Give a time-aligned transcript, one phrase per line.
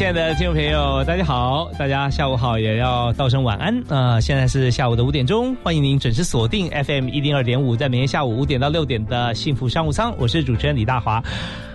[0.00, 1.70] 亲爱的听众朋友，大家好！
[1.78, 4.18] 大家下午好，也要道声晚安啊！
[4.18, 11.22] 现在是下午的五点钟，欢迎您准时锁定 FM 一零二点五，在每天下午五点到六点的幸福商务舱，我是主持人李大华。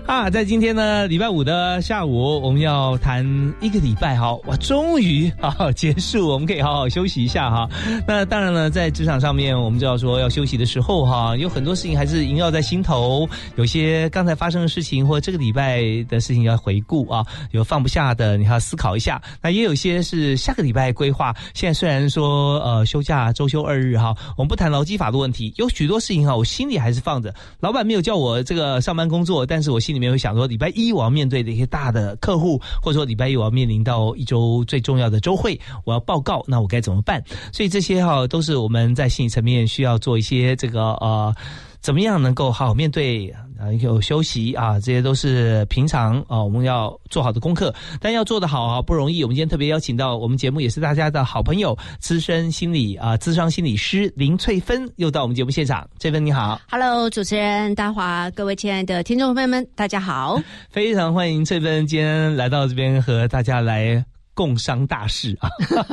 [0.16, 3.26] 啊，在今天呢，礼拜五的下午，我们要谈
[3.60, 7.68] 一个礼拜哈，哇，终于啊结束，我们可以好好休息一下哈。
[8.08, 19.20] 那当然了，在职场上面，我们知道说要休息的时候哈，有很多事情还是萦绕在心头，有些刚才发生的事情或这个礼拜的事情要回顾啊，有放不下的，你要思考一下。
[19.42, 21.36] 那也有些是下个礼拜规划。
[21.56, 27.34] 现在虽然说呃休假周休二日哈，我们不谈劳基法的问题，有许多事情哈，我心里还是放着。
[27.60, 37.24] 老板没有叫我这个上班工作，但是我心里面会想说，礼拜一我要面对的一些大的客户，或者说礼拜一我要面临到一周最重要的周会，我要报告，那我该怎么办？
[37.52, 41.34] 所以这些哈都是我们在心理层面需要做一些这个呃。
[41.82, 43.32] 怎么样能够好好面对
[43.66, 43.74] 啊？
[43.82, 47.74] 有休息啊，这些都是平常啊我们要做好的功课。
[48.00, 49.24] 但要做得好啊不容易。
[49.24, 55.88] 我们今天特别邀请到我们节目也是大家的好朋友，资深心理啊，资商心理师林翠芬又到我们节目现场。
[56.00, 64.04] 翠芬你好，Hello，主持人大华，各位亲爱的听众朋友们，大家好，非常欢迎翠芬今天来到这边和大家来
[64.34, 65.50] 共商大事啊，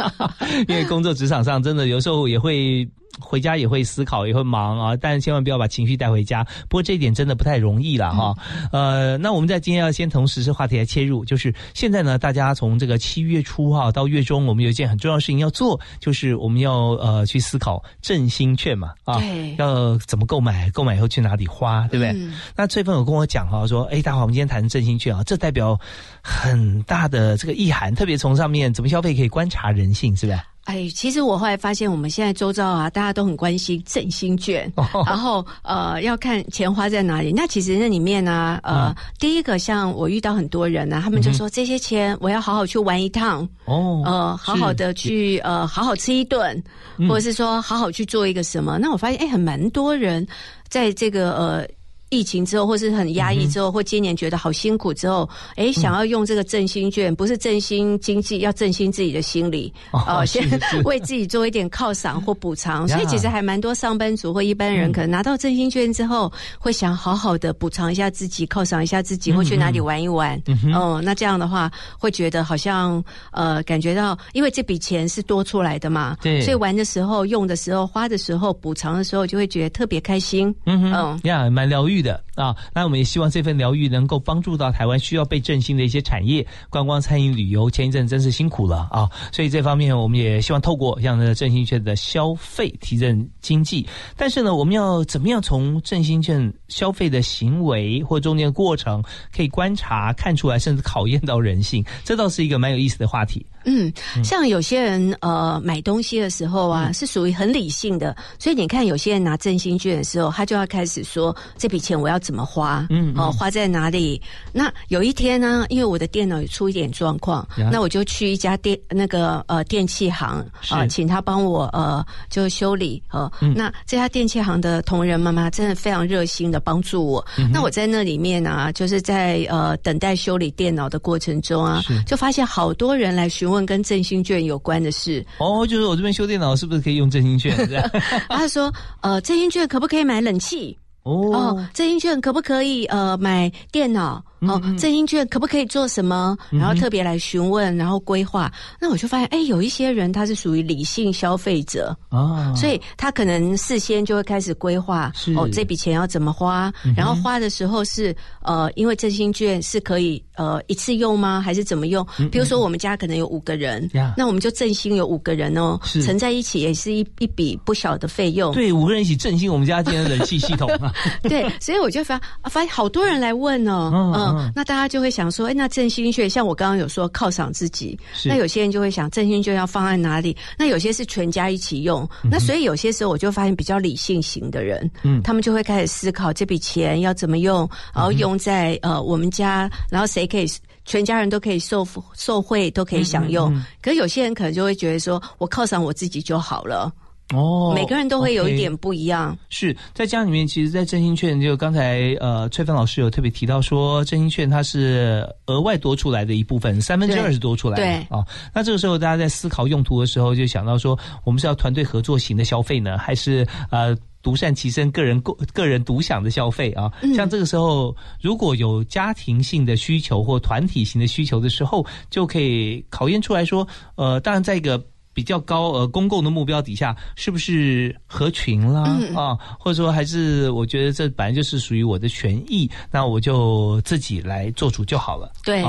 [0.68, 2.88] 因为工作职场上真的有时候也会。
[3.20, 6.42] 回家也会思考，也会忙啊，但是千万不要把情绪带回家。
[6.68, 8.34] 不过这一点真的不太容易了哈。
[8.72, 19.22] 呃，那我们在今天要先从实事话题来切入，就是现在呢，大家从这个七月初哈到月中，我们有一件很重要的事情要做，就是我们要呃去思考振兴券嘛啊，
[19.58, 22.16] 要怎么购买，购买以后去哪里花，对不对？
[22.56, 25.78] 那翠芬有跟我讲哈，说哎，大华，我们今天谈振兴券啊，这代表
[26.22, 30.38] 很大的这个意涵，特别从上面怎么消费可以观察人性，是不是？
[30.64, 34.72] 哎，其实我后来发现，我们现在周遭啊，大家都很关心振兴券，
[35.06, 37.32] 然后呃，要看钱花在哪里。
[37.32, 46.62] 那其实那里面呢，呃，第一个像我遇到很多人呢，他们就说这些钱我要好好去玩一趟，哦，呃，好好的去呃，好好吃一顿，
[47.08, 48.78] 或者是说好好去做一个什么。
[48.78, 50.24] 那我发现，哎，很蛮多人
[50.68, 51.68] 在这个呃。
[52.12, 60.46] 疫情之后，或是很压抑之后，或今年觉得好辛苦之后，哎，想要用这个振兴券，不是振兴经济，要振兴自己的心理，哦，先
[60.84, 62.86] 为自己做一点犒赏或补偿。
[62.92, 70.38] 所以其实还蛮多上班族或一般人，可能拿到振兴券之后，会想好好的补偿一下自己，犒赏一下自己，或去哪里玩一玩。
[70.74, 80.54] 哦，那这样的话，会觉得好像呃，感觉到因为这笔钱是多出来的嘛，对，所以玩的时候、用的时候、花的时候、补偿的时候，就会觉得特别开心。
[80.66, 80.92] 嗯哼。
[80.92, 82.01] 嗯，呀，蛮疗愈。
[82.02, 87.70] 的啊，那我们也希望这份疗愈能够帮助到台湾需要被振兴的一些产业，观光、餐饮、旅游。
[87.70, 93.86] 前一阵真是辛苦了啊，所以这方面我们也希望透过这样的振兴券的消费提振经济。
[94.16, 99.02] 但是呢，我们要怎么样从振兴券消费的行为或中间的过程，
[99.34, 101.84] 可以观察看出来，甚至考验到人性？
[102.04, 103.44] 这倒是一个蛮有意思的话题。
[103.64, 103.92] 嗯，
[104.24, 114.20] 像有些人呃买东西的时候啊，是属于很理性的，所以你看有些人拿振兴券的时候，他就要开始说这笔钱我要怎么花，嗯，哦花在哪里？
[114.50, 127.24] 那有一天呢，因为我的电脑有出一点状况，那我就去一家电那个呃电器行啊，请他帮我呃就修理呃，那这家电器行的同仁妈妈真的非常热心的帮助我。
[127.52, 133.52] 那我在那里面呢，就是在呃等待修理电脑的过程中啊，就发现好多人来询。
[133.52, 137.54] 问跟振兴券有关的事哦，就是我这边修电脑是不是可以用振兴券？
[138.30, 138.72] 他说，
[139.02, 140.78] 呃，振兴券可不可以买冷气？
[141.02, 144.22] 哦，振兴券可不可以呃买电脑？
[144.40, 146.36] 哦，振兴券可不可以做什么？
[146.50, 148.50] 然后特别来询问，然后规划。
[148.80, 156.72] 那我就发现，哎，有一些人他是属于理性消费者啊，所以他可能事先就会开始规划，哦，这笔钱要怎么花？
[156.96, 161.40] 然后花的时候是呃，因为振兴券是可以呃一次用吗？
[161.40, 162.06] 还是怎么用？
[162.30, 168.52] 比如说我们家可能有五个人，那我们就振兴有五个人哦，乘在一起也是一一笔不小的费用。
[168.52, 170.92] 对，五个人一起振兴我们家今天的冷气系统啊。
[171.22, 174.52] 对，所以我就发发现好多人来问哦，嗯。
[174.54, 180.36] 那大家就会想说，哎，那振兴券像我刚刚有说犒赏自己，那有些人就会想振兴券要放在哪里？
[180.58, 190.46] 那有些是全家一起用，那所以有些时候我就发现比较理性型的人，嗯，他们就会开始思考这笔钱要怎么用，然后用在呃我们家，然后谁可以
[190.86, 193.54] 全家人都可以受受惠，都可以享用。
[193.82, 196.90] 可是有些人可能就会觉得说，我犒赏我自己就好了。
[197.34, 199.36] 哦，每个人都会有一点不一样。
[199.48, 207.82] 是在家里面，其实，在振兴券，就刚才呃，翠芬老师有特别提到说，振兴券它是额外多出来的一部分，三分之二是多出来的。
[207.82, 216.90] 对啊，那这个时候大家在思考用途的时候，就想到说，我们是要团队合作型的消费呢，还是呃独善其身、个人个个人独享的消费啊？
[217.14, 223.66] 像这个时候，如果有家庭性的需求或团体型的需求的时候，就可以考验出来说，
[223.96, 224.82] 呃，当然在一个。
[225.14, 229.36] 比较高呃公共的目标底下，是不是合群啦啊？
[229.60, 235.30] 或者说还是我觉得这本来就是属于我的权益，那我就自己来做主就好了。
[235.44, 235.62] 对，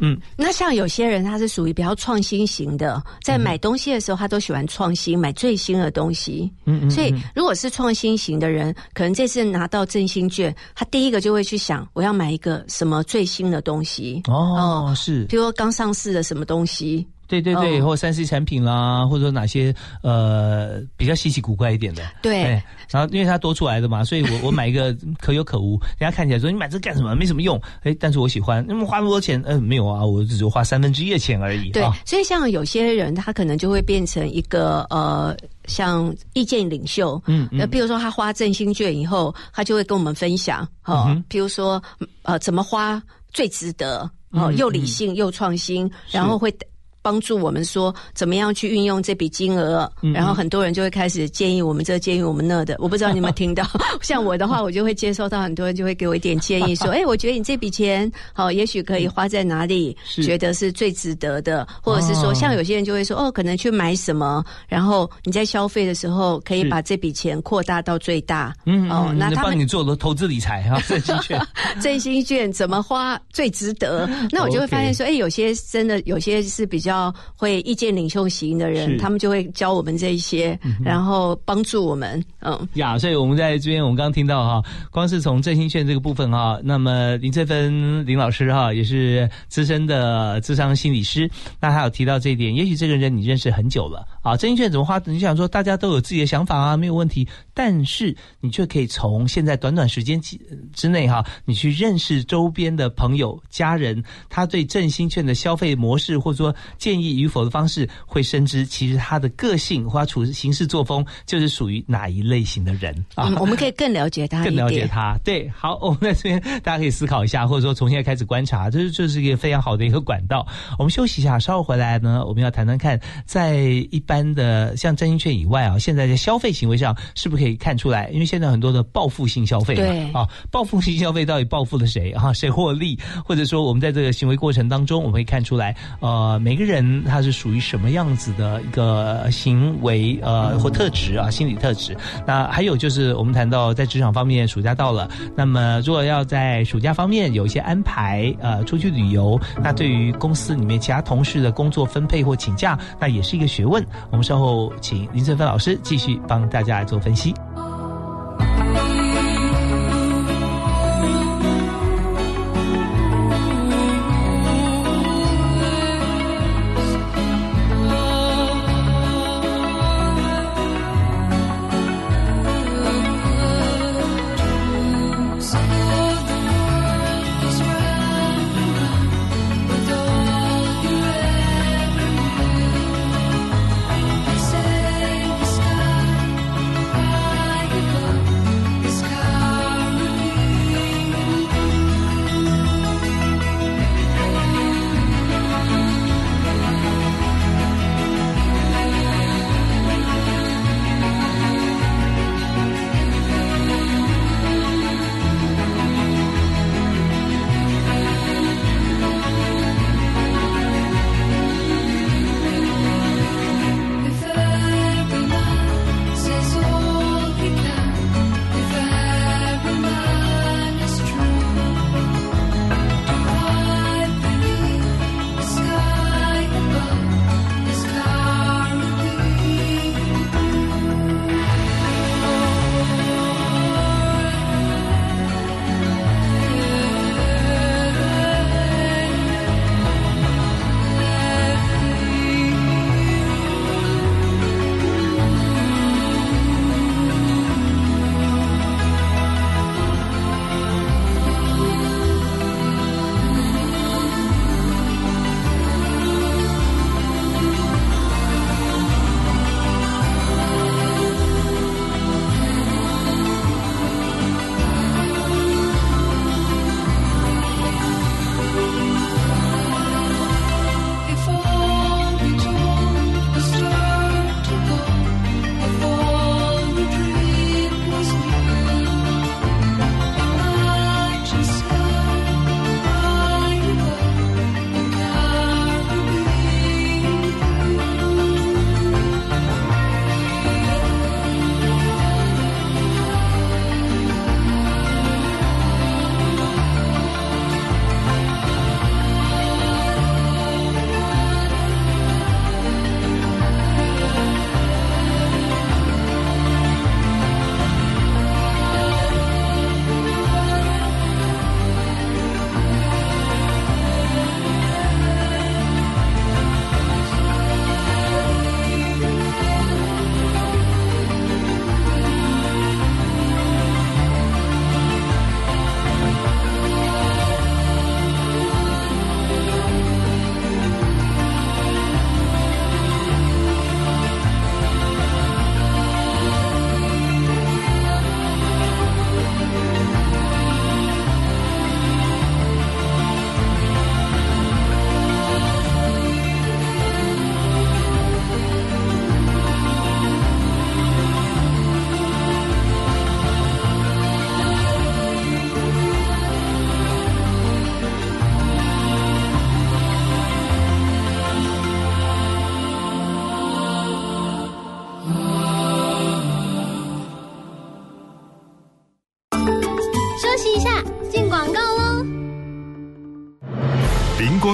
[0.00, 0.18] 嗯。
[0.36, 6.50] 那像有些人他是属于比较创新型的，在买东西的时候他都喜欢创新，买最新的东西。
[6.64, 6.90] 嗯嗯。
[6.90, 17.06] 所以如果是创新型的人，可能这次拿到振兴券，他第一个就会去想，我要买一个什么最新的东西哦，是，比如说刚上市的什么东西。
[17.30, 19.72] 对对对，或三 C 产品啦，或者说哪些
[20.02, 22.02] 呃比较稀奇古怪一点的。
[22.20, 22.60] 对，
[22.90, 25.78] 然后因为它多出来的嘛，所以我 我买一个可有可无。
[25.98, 27.14] 人家看起来说你买这干什么？
[27.14, 27.60] 没什么用。
[27.84, 31.70] 哎，但是我喜欢，那么花那么多钱，嗯，没有啊，我只是花三分之一的钱而已。
[31.70, 35.36] 对，所以像有些人，他可能就会变成一个呃，
[35.66, 37.22] 像意见领袖。
[37.26, 37.58] 嗯嗯。
[37.58, 41.80] 那比如说他花振兴券以后，他就会跟我们分享，哈，比如说
[42.22, 43.00] 呃，怎么花
[43.32, 46.52] 最值得，哦，又理性又创新，然后会。
[47.02, 52.76] 帮助我们说怎么样去运用这笔金额，然后很多人就会开始建议我们这建议我们那的。
[52.78, 53.64] 我不知道你有没有听到？
[54.02, 68.54] 像我的话，我就会接收到很多人就会给我一点建议，说： “哎，我觉得你这笔钱好，也许可以花在哪里，觉得是最值得的，或者是说，像有些人就会说，哦，可能去买什么，然后你在消费的时候可以把这笔钱扩大到最大。
[68.66, 71.40] 嗯，哦，那他帮你做了投资理财哈，振兴券，
[71.80, 74.06] 振兴券怎么花最值得？
[74.30, 76.89] 那我就会发现说，哎，有些真的有些是比较。
[76.90, 82.22] 要会意见领袖型的人，他们就会教我们这一些，然后帮助我们。
[82.40, 95.00] 嗯，呀，所以我们在这边，我们刚刚听到哈，光是从振兴券这个部分哈，那么林翠芬林老师哈，也是资深的智商心理师，那他有提到这一点，也许这个人你认识很久了啊，振兴券怎么花？
[95.04, 100.36] 你想说大家都有自己的想法啊，没有问题，但是你却可以从现在短短时间之
[100.74, 106.54] 之内哈，你去认识周边的朋友、家人，他对振兴券的消费模式，或者说。
[106.80, 113.30] 建议与否的方式，会深知其实他的个性或处事行事作风，就是属于哪一类型的人啊？
[113.38, 115.16] 我们可以更了解他，更了解他。
[115.22, 120.46] 对，好，我们在这边大家可以思考一下，或者说从现在开始观察，这是这是一个非常好的一个管道。
[120.78, 123.58] 我们休息一下，稍后回来呢，我们要谈谈看，在
[123.90, 128.08] 一般的像真心券以外啊，现在在消费行为上是不是可以看出来？
[128.08, 129.76] 因为现在很多的报复性消费
[130.12, 132.32] 嘛，啊，报复性消费到底报复了谁啊？
[132.32, 132.98] 谁获利？
[133.22, 136.69] 或者说我们在这个行为过程当中，我们可以看出来，呃，每个人。
[136.70, 141.96] 人他是属于什么样子的一个行为呃或特质啊心理特质？
[142.26, 153.84] 那还有就是我们谈到在职场方面，暑假到了，那么如果要在暑假方面有一些安排呃出去旅游，那对于公司里面其他同事的工作分配或请假，那也是一个学问。
[154.10, 157.34] 我们稍后请林翠芬老师继续帮大家来做分析。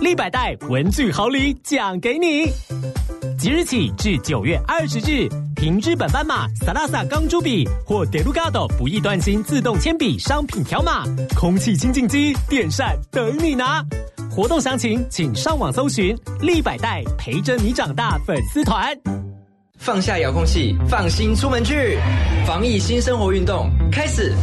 [0.00, 2.46] 立百代文具好礼奖给你，
[3.38, 5.26] 即日起至九月二十日，
[5.56, 13.82] 凭日本斑马、萨拉萨钢珠笔或德鲁嘎的不易断芯自动铅笔商品条码，空气清净机、电扇等你拿。
[14.30, 18.94] 活动详情请上网搜寻“立百代陪着你长大”粉丝团。
[19.78, 21.98] 放下遥控器，放心出门去，
[22.46, 24.34] 防疫新生活运动开始。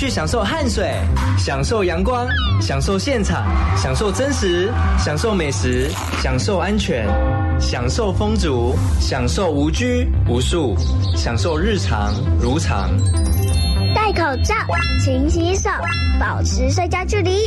[0.00, 0.94] 去享受汗水，
[1.36, 2.26] 享受阳光，
[2.58, 3.44] 享受现场，
[3.76, 5.90] 享受真实，享受美食，
[6.22, 7.06] 享受安全，
[7.60, 10.74] 享受风足，享受无拘无束，
[11.14, 12.88] 享受日常如常。
[13.94, 14.54] 戴口罩，
[15.04, 15.68] 勤洗手，
[16.18, 17.44] 保持社交距离。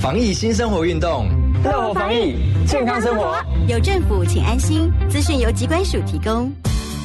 [0.00, 1.28] 防疫新生活运动，
[1.62, 3.36] 乐活防疫，健康生活。
[3.68, 4.90] 有政府，请安心。
[5.10, 6.50] 资讯由机关署提供。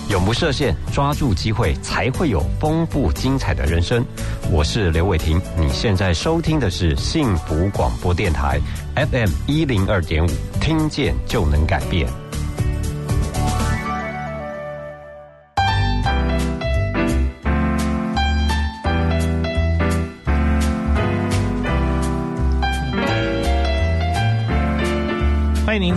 [0.10, 4.01] 永不设限，抓住机会，才会有丰富精彩的人生。
[4.50, 8.60] 我是刘伟霆，你现在收听的是幸福广播电台
[8.96, 10.30] FM 一零二点五，
[10.62, 12.08] 听见就能改变。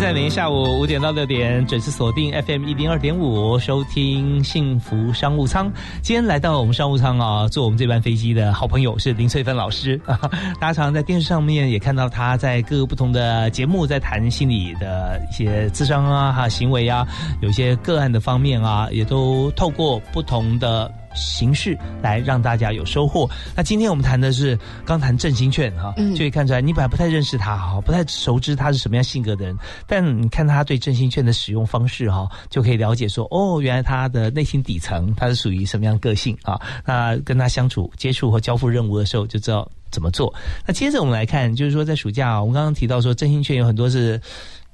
[0.01, 5.71] 在每天下午五点到六点准时锁定 FM 一零二点五，收听幸福商务舱。
[6.01, 10.19] 今天来到我们商务舱啊，坐我们这班飞机的好朋友是林翠芬老师啊。
[10.59, 17.07] 大家常常在电视上面也看到他在各个不同的节目在谈心理的一些智商啊、哈行为啊，
[17.43, 20.91] 有一些个案的方面啊，也都透过不同的。
[21.15, 23.29] 形式来让大家有收获。
[23.57, 36.61] 那今天我们谈的是刚谈振兴券哈，就可以看出来你本来不太认识他哈，不太熟知他是什么样性格的人，但你看他对振兴券的使用方式哈，就可以了解说哦，原来他的内心底层他是属于什么样个性啊？
[36.85, 40.33] 那跟他相处、接触和交付任务的时候，就知道怎么做。
[40.67, 44.21] 那接着我们来看，就是说在暑假，我们刚刚提到说振兴券有很多是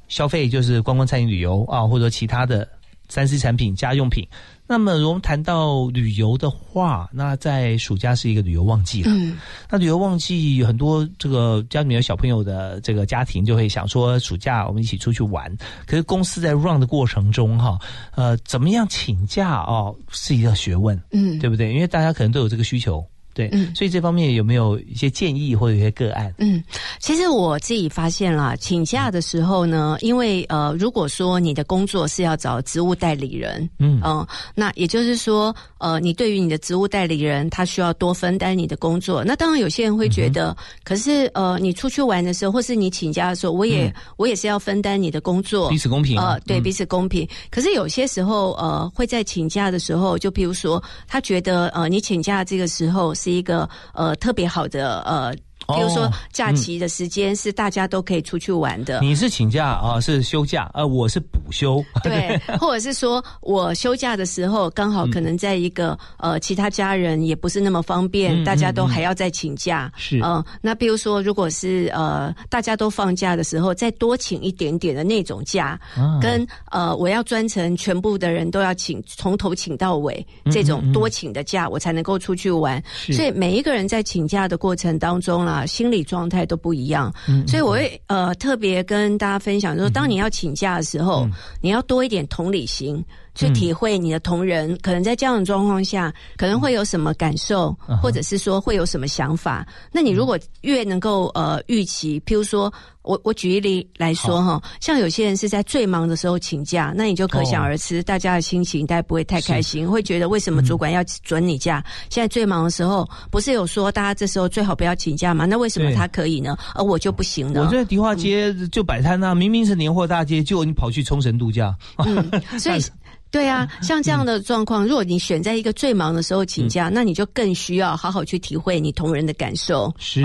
[0.09, 2.69] 消费，就是观光、餐饮、旅游啊，或者其他的
[3.09, 4.27] 三 C 产品、家用品。
[4.69, 9.13] 那么，我们谈到旅游的话，那在暑假是一个旅游旺季了。
[9.13, 9.39] 嗯，
[9.71, 15.57] 那旅游旺季很多这个家里面有小朋友的这个家庭就会想说，暑假我们一起出去玩。
[15.87, 17.79] 可是公司在 run 的过程中，哈，
[18.17, 21.73] 呃，怎么样请假哦，是一个学问，嗯，对不对？
[21.73, 23.05] 因为大家可能都有这个需求。
[23.37, 26.35] 对，嗯，所以这方面有没有一些建议或者一些个案？
[26.39, 26.65] 嗯，
[27.01, 39.23] 其实我自己发现啦，请假的时候呢，因为呃，如果说你的工作是要找职务代理人，嗯嗯，那也就是说，呃，你对于你的职务代理人，他需要多分担你的工作。
[39.23, 47.29] 那当然，有些人会觉得，可是呃，你出去玩的时候，或是你请假的时候，我也我也是要分担你的工作，彼此公平呃，对，彼此公平。
[47.51, 53.15] 可是有些时候，呃，会在请假的时候，就比如说，他觉得呃，你请假这个时候。
[53.27, 55.35] 是一个呃特别好的呃。
[55.75, 59.01] 比如说假期的时间是大家都可以出去玩的。
[59.01, 60.01] 你是请假啊？
[60.01, 60.71] 是休假？
[60.75, 61.85] 呃，我是补休。
[62.03, 69.91] 对， 或者是说我休假的时候刚好可能在一个呃其他家人也不是那么方便，大家都还要再请假。
[69.97, 75.79] 是嗯，那比如说如果是呃大家都放假的时候，再多请一点点的那种假，
[76.21, 82.83] 跟呃我要专程全部的人都要请从头请到尾这种多请的假，我才能够出去玩。
[83.13, 85.56] 所以每一个人在请假的过程当中啦。
[85.57, 87.13] 啊，心理状态都不一样，
[87.47, 91.27] 所以我会呃特别跟大家分享，说当你要请假的时候，
[91.63, 93.03] 你要多一点同理心。
[93.37, 97.71] 去体会你的同仁可能在这样的状况下可能会有什么感受，
[98.03, 99.67] 或者是说会有什么想法。
[99.93, 102.73] 那你如果越能够呃预期，譬如说
[103.07, 111.83] 我我举一例来说哈，像有些人是在最忙的时候请假，那你就可想而知，大家的心情大概不会太开心，会觉得为什么主管要准你假？
[112.11, 115.47] 现在最忙的时候，不是有说大家这时候最好不要请假吗？
[115.47, 116.57] 那为什么他可以呢？
[116.75, 117.63] 而我就不行呢？
[117.63, 121.75] 我在迪化街就摆摊啊，明明是年货大街，就你跑去冲绳度假。
[121.99, 122.83] 嗯，所以。
[123.37, 129.93] 对啊，像这样的状况，如果你选在一个最忙的时候请假，那你就更需要好好去体会你同仁的感受。
[129.99, 130.23] 是，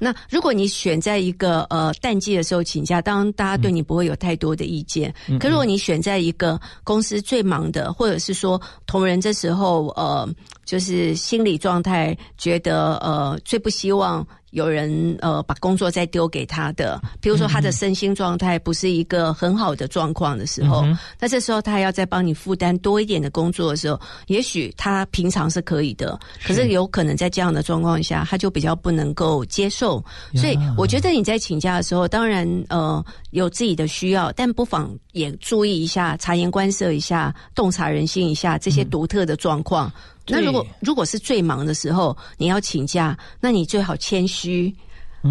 [0.00, 5.14] 那如果你选在一个呃淡季的时候请假，当然大家对你不会有太多的意见。
[5.38, 10.28] 可如果你选在一个公司最忙的，或者是说同仁这时候呃。
[10.68, 20.84] 就是心理状态觉得呃最不希望有人呃把工作再丢给他的，比如说他的身心状态不是一个很好的状况的时候，
[21.20, 30.02] 那这时候他要再帮你负担多一点的工作的时候，也许他平常是可以的，可是有可能在这样的状况下，他就比较不能够接受。
[30.34, 39.92] 所以我觉得你在请假的时候，当然呃有自己的需要，但不妨也注意一下，察言观色一下，洞察人心一下这些独特的状况。
[40.28, 44.74] 那如果如果是最忙的时候，你要请假，那你最好谦虚，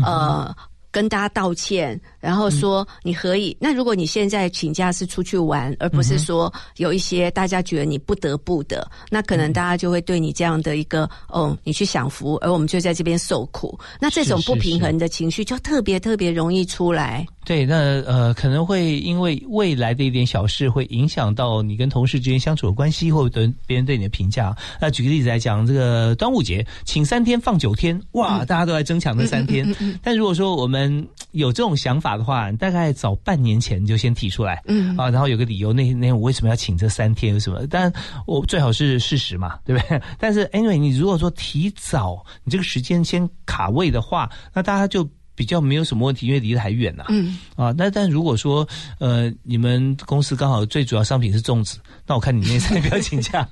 [0.04, 0.56] 呃，
[0.98, 2.00] 跟大家道歉。
[2.20, 13.80] 然后说你可以，那如果你现在请假是出去玩，而不是说有一些大家觉得你不得不的，那可能大家就会对你这样的一个哦，你去享福，而我们就在这边受苦。
[14.02, 17.26] 那这种不平衡的情绪就特别特别容易出来。
[17.46, 24.54] 对，那呃可能会因为未来的一点小事，会影响到你跟同事之间相处的关系，或者别人对你的评价。
[24.82, 29.74] 那举个例子来讲，这个端午节请三天放九天，哇，大家都来争抢那三天。
[30.04, 30.87] 但如果说我们
[31.32, 37.34] 有这种想法，的话，大概早半年前就先提出来，嗯啊，然后有个理由，那那我为什么要请这三天？
[37.34, 37.66] 有什么？
[37.68, 37.92] 但
[38.26, 40.02] 我最好是事实嘛，对不对？
[40.20, 45.08] 但是 anyway，你如果说提早，你这个时间先卡位的话，那大家就。
[45.38, 47.06] 比较没有什么问题，因为离得还远呐。
[47.10, 53.48] 嗯啊，那但如果说呃，你们公司刚好最主要商品是粽子，那我看你那三不要请假。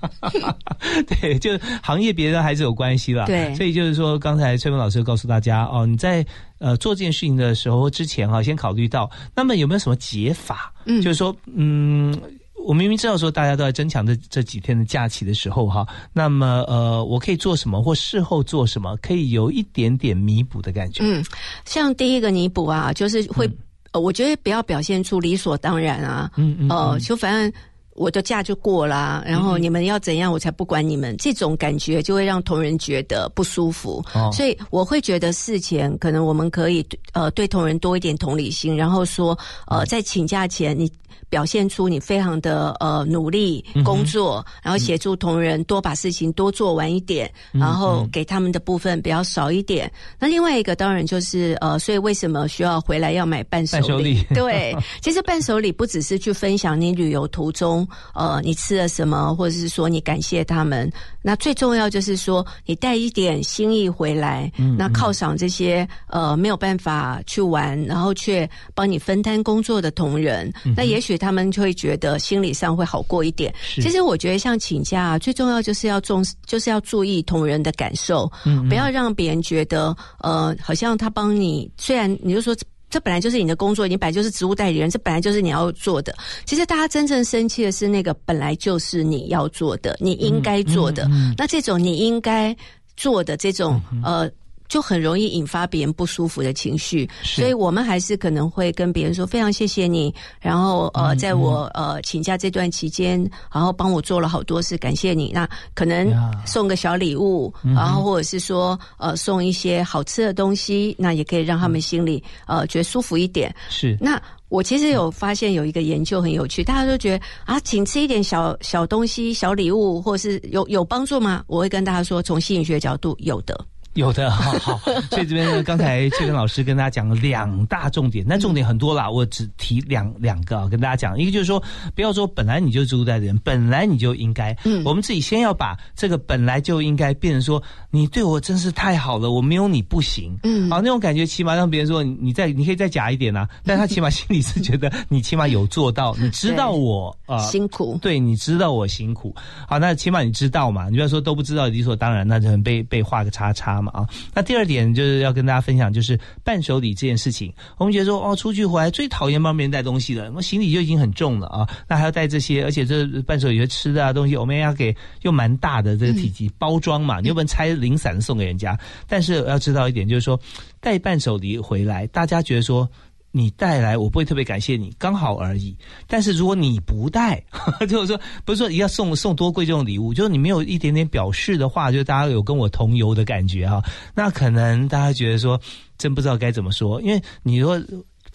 [1.07, 1.51] 对，就
[1.83, 3.27] 行业别的还是有关系了。
[3.27, 6.25] 对，所以就是说，刚才崔文老师告诉大家哦，你在
[6.57, 10.73] 呃做这件事情的时候之前哈，先考虑到，那么有没有什么解法？
[10.85, 12.19] 嗯，就是说嗯。
[12.65, 21.04] 我明明知道说大家都在争抢这这几天的假期的时候哈，那么呃，我可以做什么或事后做什么，可以有一点点弥补的感觉。
[21.04, 21.23] 嗯，
[21.65, 23.47] 像第一个弥补啊，就是会
[23.91, 26.32] 呃，我觉得不要表现出理所当然啊。
[26.38, 26.69] 嗯嗯。
[26.69, 27.54] 呃，就反正
[27.95, 34.03] 我的假就过啦，然后你们要怎样我才不管你们，这种感觉就会让同仁觉得不舒服。
[34.13, 34.29] 哦。
[34.31, 40.91] 所以我会觉得事前可能我们可以呃对同仁多一点同理心，然后说呃在请假前你。
[41.27, 49.91] 表现出你非常的呃努力工作，然后协助同仁多把事情多做完一点，然后给他们的部分比较少一点。
[50.19, 54.23] 那另外一个当然就是呃，所以为什么需要回来要买伴手礼？
[54.36, 60.89] 对，其实伴手礼不只是去分享你旅游途中呃你吃了什么，或者是说你感谢他们。
[61.21, 70.49] 那最重要就是说你带一点心意回来，那犒赏这些呃没有办法去玩，然后却帮你分担工作的同仁。
[70.77, 71.25] 那也许他。
[71.25, 73.51] 他们就会觉得心理上会好过一点。
[73.81, 78.31] 其实我觉得像请假，最重要就是要重视，就是要注意同仁的感受，
[78.69, 81.67] 不要让别人觉得呃，好像他帮你。
[81.77, 82.55] 虽然你就说
[82.95, 86.15] 这本来就是你的工作，你本来就是职务代理人，这本来就是你要做的。
[86.45, 91.05] 其实大家真正生气的是那个本来就是你要做的，你应该做的。
[91.38, 92.55] 那这种你应该
[92.95, 94.31] 做的这种呃。
[94.67, 103.19] 就很容易引发别人不舒服的情绪，所以我们还是可能会跟别人说非常谢谢你，然后呃，在我呃请假这段期间，
[103.54, 105.32] 然后帮我做了好多事，感谢你。
[105.34, 106.12] 那可能
[106.45, 113.54] 送个小礼物，然后或者是说呃送一些好吃的东西，那也可以让他们心里呃觉得舒服一点。
[113.69, 113.97] 是。
[114.01, 121.43] 那我其实有发现有一个研究很有趣，大家都觉得啊，请吃一点小小东西、小礼物，或是有有帮助吗？
[121.47, 123.65] 我会跟大家说，从心理学角度，有的。
[123.95, 124.77] 有的，好，好，
[125.10, 131.63] 所以这边呢，刚才翠根老师跟大家讲了两大重点，那重点很多啦，我只提两两个啊，跟大家讲，一个就是说，
[131.95, 149.34] 不要说本来你就植物代理人，本来你就应该，嗯，我们自己先要把这个本来就应该变成说，你对我真是太好了，我没有你不行，嗯，好，那种感觉起码让别人说，你再你可以再假一点啊， 但他起码心里是觉得你起码有做到，你知道我啊辛苦，对，你知道我辛苦，
[149.69, 153.84] 好，那起码你知道嘛，你不要说都不知道，理所当然，那就很被被画个叉叉。
[153.91, 157.53] 啊，那第二点就是要跟大家分享，就是伴手礼这件事情。
[157.77, 168.77] 我们觉得说，哦，出去回来最讨厌帮别人带东西了，我行李就已经很重了啊，那还要带这些，而且这伴手礼吃的啊东西，我们要给又蛮大的这个体积包装嘛，你又不能拆零散的送给人家。
[169.07, 170.39] 但是要知道一点，就是说
[170.79, 172.89] 带伴手礼回来，大家觉得说。
[173.37, 175.75] 你带来，我不会特别感谢你，刚好而已。
[176.07, 177.43] 但是如果你不带，
[177.89, 183.83] 就是说不是说要送送多贵重礼物，就是你没有一点点表示的话，就大家有跟我同游的感觉哈，
[184.15, 185.59] 那可能大家觉得说
[185.97, 187.77] 真不知道该怎么说，因为你说。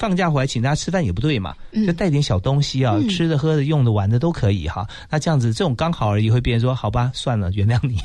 [0.00, 1.54] 放假回来请大家吃饭也不对嘛，
[1.86, 4.88] 就带点小东西啊，吃的、喝的、用的、玩的都可以哈。
[5.10, 7.98] 那这样子，这种刚好而已，会变成说好吧，算了，原谅你。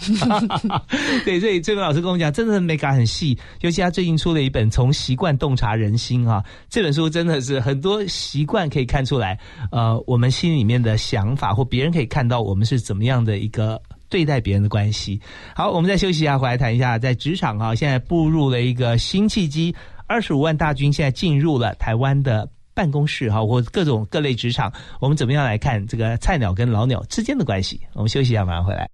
[1.23, 9.39] 对，所以这位老师跟我讲，真的美感很细，尤其他最近出了一本《从习惯洞察人心》啊，这本书真的是很多习惯可以看出来，
[9.71, 13.81] 呃，我们心里面的想法，或别人可以看到我们是怎么样的一个。
[14.07, 15.19] 对待别人的关系。
[15.55, 19.75] 好，我们再休息一下，回来谈一下在职场啊，现在步入了一个新契机，
[20.07, 27.79] 二十五万大军现在进入了台湾的办公室哈，或各种各类职场，我们怎么样来看这个菜鸟跟老鸟之间的关系？
[27.93, 28.89] 我们休息一下，马上回来。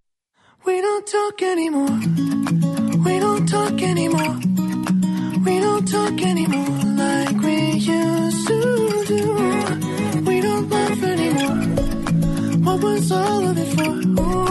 [0.64, 1.90] We don't talk anymore.
[3.04, 4.36] We don't talk anymore.
[5.44, 9.34] We don't talk anymore like we used to do.
[10.24, 11.66] We don't laugh anymore.
[12.64, 13.90] What was all of it for?
[14.22, 14.51] Ooh,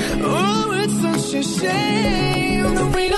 [0.00, 3.08] Oh, it's such a shame that we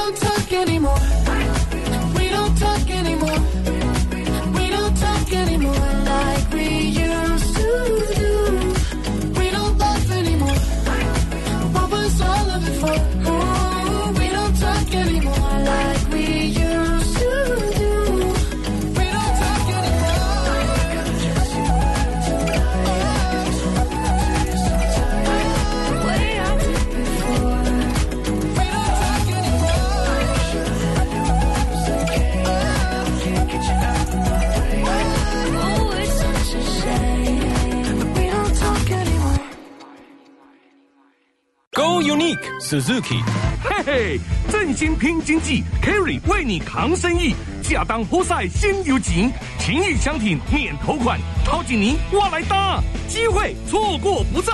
[42.71, 43.21] Suzuki，
[43.65, 47.35] 嘿嘿，振兴拼经济，Kerry 为你扛生意，
[47.73, 49.29] 亚当波赛先有情，
[49.59, 54.53] 情谊相挺免头款，掏紧您我来搭，机会错过不再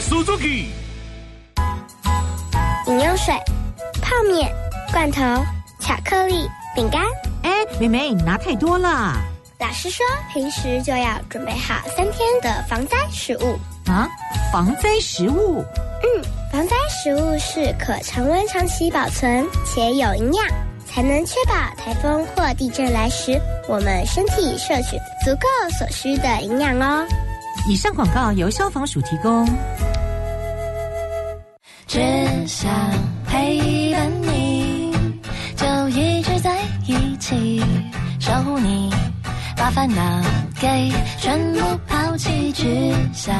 [0.00, 0.64] ，Suzuki。
[2.88, 3.32] 饮用水、
[4.02, 4.52] 泡面、
[4.90, 5.22] 罐头、
[5.78, 7.04] 巧克力、饼干。
[7.44, 9.14] 哎，妹妹，你拿太多了。
[9.60, 13.56] 老师说，平时就要准备好三天的防灾食物。
[13.86, 14.08] 啊，
[14.52, 15.64] 防灾食物？
[16.02, 20.46] 嗯，防灾食物是可常温长期保存且有营养，
[20.86, 27.04] 才能确保台风或地震来时，我们身体摄取足够所需的营养哦。
[27.68, 29.44] 以上广告由消防署提供。
[31.88, 31.98] 只
[32.46, 32.70] 想
[33.26, 34.94] 陪伴你，
[35.56, 37.60] 就一直在一起，
[38.20, 38.88] 守护你，
[39.56, 40.22] 把烦恼
[40.60, 43.34] 给全部抛弃，只想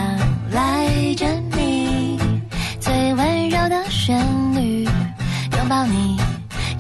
[0.51, 1.25] 赖着
[1.57, 1.74] 你，
[3.65, 4.21] 我的旋
[4.55, 6.19] 律，拥抱你，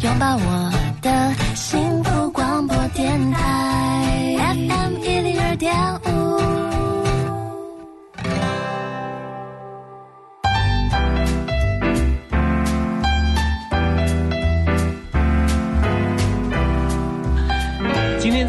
[0.02, 0.70] 拥抱我
[1.00, 6.53] 的幸福广播电台，FM 一零二点五。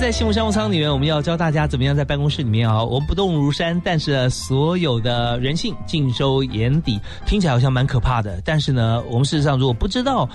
[0.06, 8.40] 在幸福商务舱里面，我们要教大家怎么样在办公室里面啊，我们不动如山，但是所有的人性尽收眼底，听起来好像蛮可怕的。
[8.46, 10.30] 但是呢，我们事实上如果不知道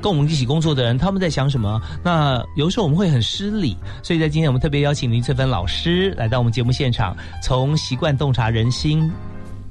[0.00, 3.76] 跟我们一起工作的人他们在想什么，那有时候我们会很失礼。
[4.02, 9.08] 所以在今天我们特别邀请林翠芬老师来到我们节目现场，从习惯洞察人心。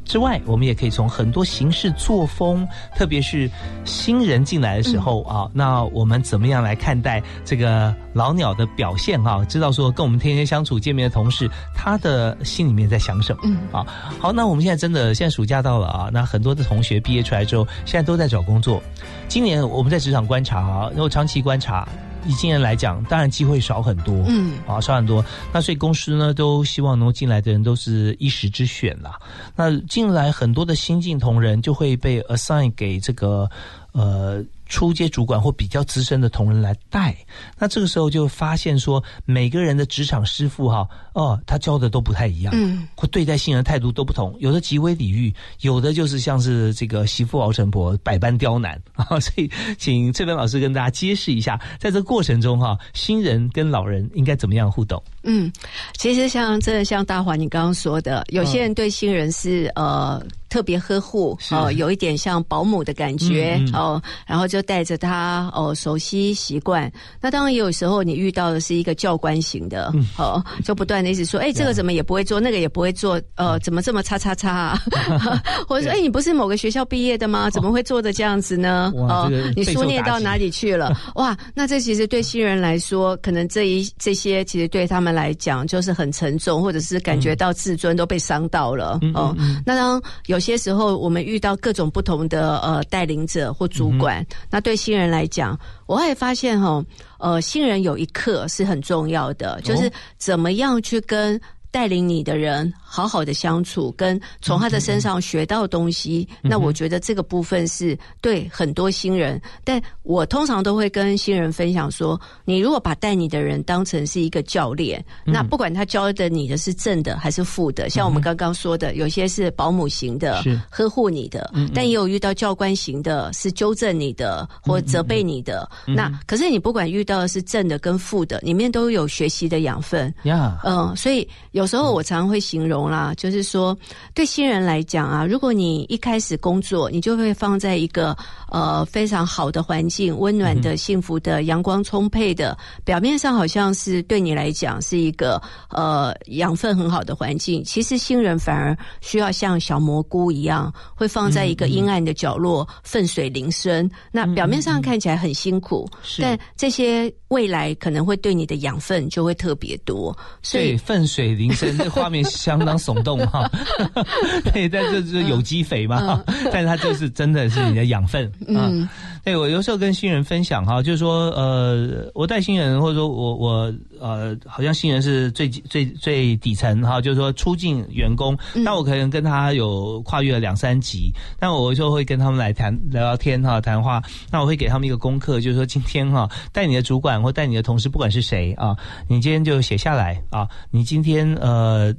[0.03, 3.49] 之外，我们也可以从很多行事作风，特别是
[3.85, 9.45] 新人进来的时候啊，那我们怎么样来看待这个老鸟的表现啊？
[9.45, 13.41] 知道说跟我们天天相处见面的同事，他的心里面在想什么？
[13.45, 13.85] 嗯啊，
[14.19, 18.81] 好，那我们现在真的现在暑假到了啊，那很多的同学毕业出来之后，现在都在找工作。
[19.27, 21.87] 今年我们在职场观察啊，然后长期观察。
[22.25, 25.23] 以今年来讲，当然机会少很多，嗯，啊，少很多。
[25.51, 29.19] 那所以公司呢，都希望能够进来的人都是一时之选啦。
[29.55, 33.49] 那进来很多的新进同仁就会被 assign 给这个
[33.91, 34.43] 呃。
[34.71, 37.13] 初阶主管或比较资深的同仁来带，
[37.59, 49.19] 那这个时候就发现说，每个人的职场师傅哈，哦，他教的都不太一样，嗯，或对待新人态度都不同，有的极为礼遇，有的就是像是这个媳妇熬成婆，百般刁难啊。
[49.19, 55.03] 所以，请这边老师跟大家揭示一下，在这个过程中哈，新人跟老人应该怎么样互动？
[55.23, 55.51] 嗯，
[55.97, 60.25] 其实像真的像大华你刚刚说的，有些人对新人是呃。
[60.51, 66.91] 特别呵护哦，有一点像保姆的感觉哦，然后就带着他哦，熟悉习惯。
[67.21, 74.77] 那当然也有时候你遇到的是一个教官型的哦，就不断的一直说，哎，这个怎么也不会做，那个也不会做，呃，怎么这么叉叉叉？
[75.65, 77.49] 或者说，哎，你不是某个学校毕业的吗？
[77.49, 78.91] 怎么会做的这样子呢？
[78.95, 80.91] 哦，你书念到哪里去了？
[81.15, 89.33] 哇，那这其实对新人来说，可能这一这些其实对他们来讲就是很沉重，或者是感觉到自尊都被伤到了哦。
[89.65, 90.41] 那当有。
[90.41, 96.85] 有些时候，我们遇到各种不同的呃带领者或主管，那对新人来讲，我也发现哈，
[97.17, 101.41] 呃，新人有一课是很重要的，就是怎么样去跟。
[101.71, 109.41] 带领你的人好好的相处，跟从他的身上学到东西，那我觉得这个部分是对很多新人。
[109.63, 125.69] 但我通常都会跟新人分享说：，你如果把带你的人当成是一个教练，那不管他教的你的是正的还是负的，像我们刚刚说的，有些是保姆型的，呵护你的；，但也有遇到教官型的，是纠正你的或责备你的。
[125.87, 130.13] 那可是你不管遇到的是正的跟负的，里面都有学习的养分。
[130.23, 131.60] 呀，嗯，所以有。
[131.61, 133.77] 有时候我常常会形容啦，就是说
[134.15, 138.17] 对新人来讲啊，如果你一开始工作，你就会放在一个
[138.49, 153.87] 呃非常好的环境，温暖的、幸福的、阳光充沛的，表面上好像是对你来讲是一个呃养分很好的环境，其实新人反而需要像小蘑菇一样，会放在一个阴暗的角落，粪水淋身。
[154.11, 155.87] 那表面上看起来很辛苦，
[156.19, 160.17] 但这些未来可能会对你的养分就会特别多。
[160.41, 161.50] 所以粪水淋。
[161.55, 163.49] 这画面相当耸动哈，
[164.53, 168.87] 对，但这是有机肥嘛，但是它就是真的是你的养分嗯。
[169.23, 188.75] 对，我有时候跟新人分享哈，就是说，呃，我带新人，或者说我我呃，好像新人是最最最底层哈，就是说初进员工，那我可能跟他有跨越了两三级，那我就会跟他们来谈聊聊天哈，谈话，那我会给他们一个功课，就是说今天哈，带你的主管或带你的同事，不管是谁啊，
[189.07, 191.93] 你今天就写下来啊，你今天呃。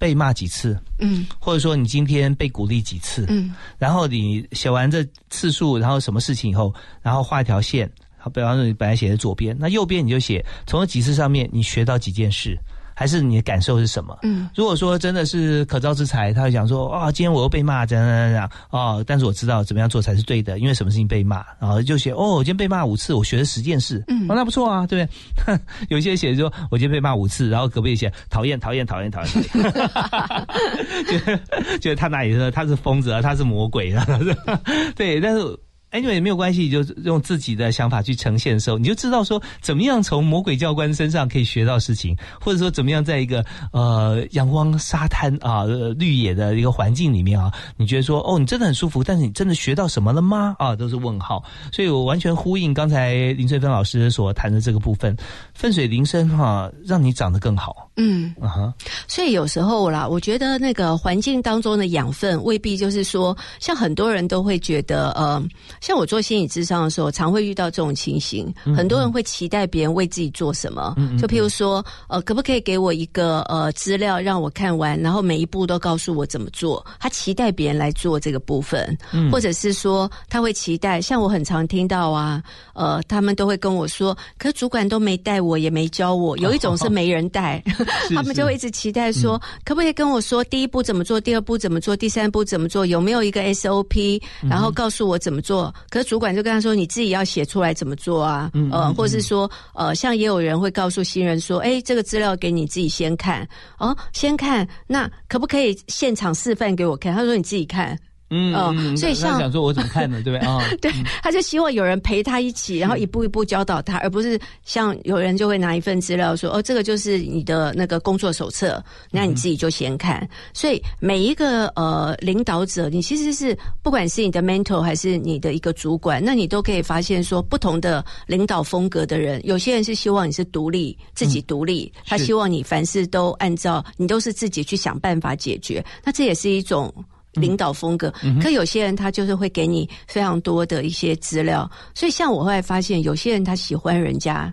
[0.00, 12.58] 被骂几次，嗯，或者说你今天被鼓励几次，嗯，然后你写完这次数，然后什么事情以后，然后画一条线，好，比方说你本来写在左边，那右边你就写从这几次上面你学到几件事。
[13.00, 14.18] 还是你的感受是什么？
[14.24, 25.12] 嗯，如果说真的是可造之才，他会想说啊，今天我又被骂，怎样怎样怎样哦，但是我知道怎么样做才是对的，因为什么事情被骂，然后就写哦，我今天被骂五次，我学了十件事，嗯，哦，那不错啊，对不
[25.46, 25.58] 对？
[25.88, 29.30] 有些写说我今天被骂五次，然后隔壁写讨厌讨厌讨厌讨厌，
[31.08, 31.40] 觉得
[31.78, 34.06] 觉得他哪里说他是疯子啊，他是魔鬼啊，
[34.94, 35.58] 对，但是。
[35.92, 45.64] Anyway，没有关系，就用自己的想法去呈现的时候，你就知道说怎么样从魔鬼教官身上可以学到事情，或者说怎么样在一个呃阳光沙滩啊
[45.98, 50.54] 绿野的一个环境里面啊，你觉得说哦，你真的很舒服，但是你真的学到什么了吗？
[50.60, 51.42] 啊，都是问号。
[51.72, 55.16] 所以我完全呼应刚才林翠芬老师所谈的这个部分，
[55.54, 57.90] 分水铃声哈，让你长得更好。
[57.96, 58.74] 嗯啊哈。
[59.08, 65.42] 所以有时候啦，我觉得那个环境当中的养分未必就是说，像很多人都会觉得呃。
[65.80, 76.84] 像我做心理智商的时候，常会遇到这种情形，嗯很多人会期待别人为自己做什么，就譬如说，呃，可不可以给我一个呃资料让我看完，然后每一步都告诉我怎么做？
[76.98, 79.30] 他期待别人来做这个部分，嗯。
[79.30, 82.42] 或者是说他会期待，像我很常听到啊，
[82.74, 87.62] 呃，他们都会跟我说，可是主管都没带我，也没教我，有一种是没人带，
[88.14, 95.69] 他们就会一直期待说，可不可以跟我说第一步怎么做，第二步怎么做，第三步怎么做，有没有一个 SOP，然后告诉我怎么做？
[95.88, 98.50] 可是主管就跟他说，你自己要写出来怎么做啊？
[98.54, 107.14] 呃，嗯嗯或是说，呃，像也有人会告诉新人说，哎，这个资料给你自己先看，哦，先看，那可不可以现场示范给我看？
[107.14, 107.98] 他说你自己看。
[108.30, 110.22] 嗯所以像他想说我怎么看呢？
[110.22, 110.62] 对不对 啊？
[110.80, 120.26] 对，他就希望有人陪他一起，然后一步一步教导他，而不是像有人就会拿一份资料说，哦，这个就是你的那个工作手册，那你自己就先看。
[120.54, 136.94] 所以每一个呃领导者，你其实是不管是你的 mentor 还是你的一个主管，那你都可以发现说，不同的领导风格的人，有些人是希望你是独立，自己独立，他希望你凡事都按照你都是自己去想办法解决，那这也是一种。
[137.34, 138.12] 领导风格，
[138.42, 144.52] 可有些人他就是会给你非常多的一些资料，所以像我后来发现，有些人他喜欢人家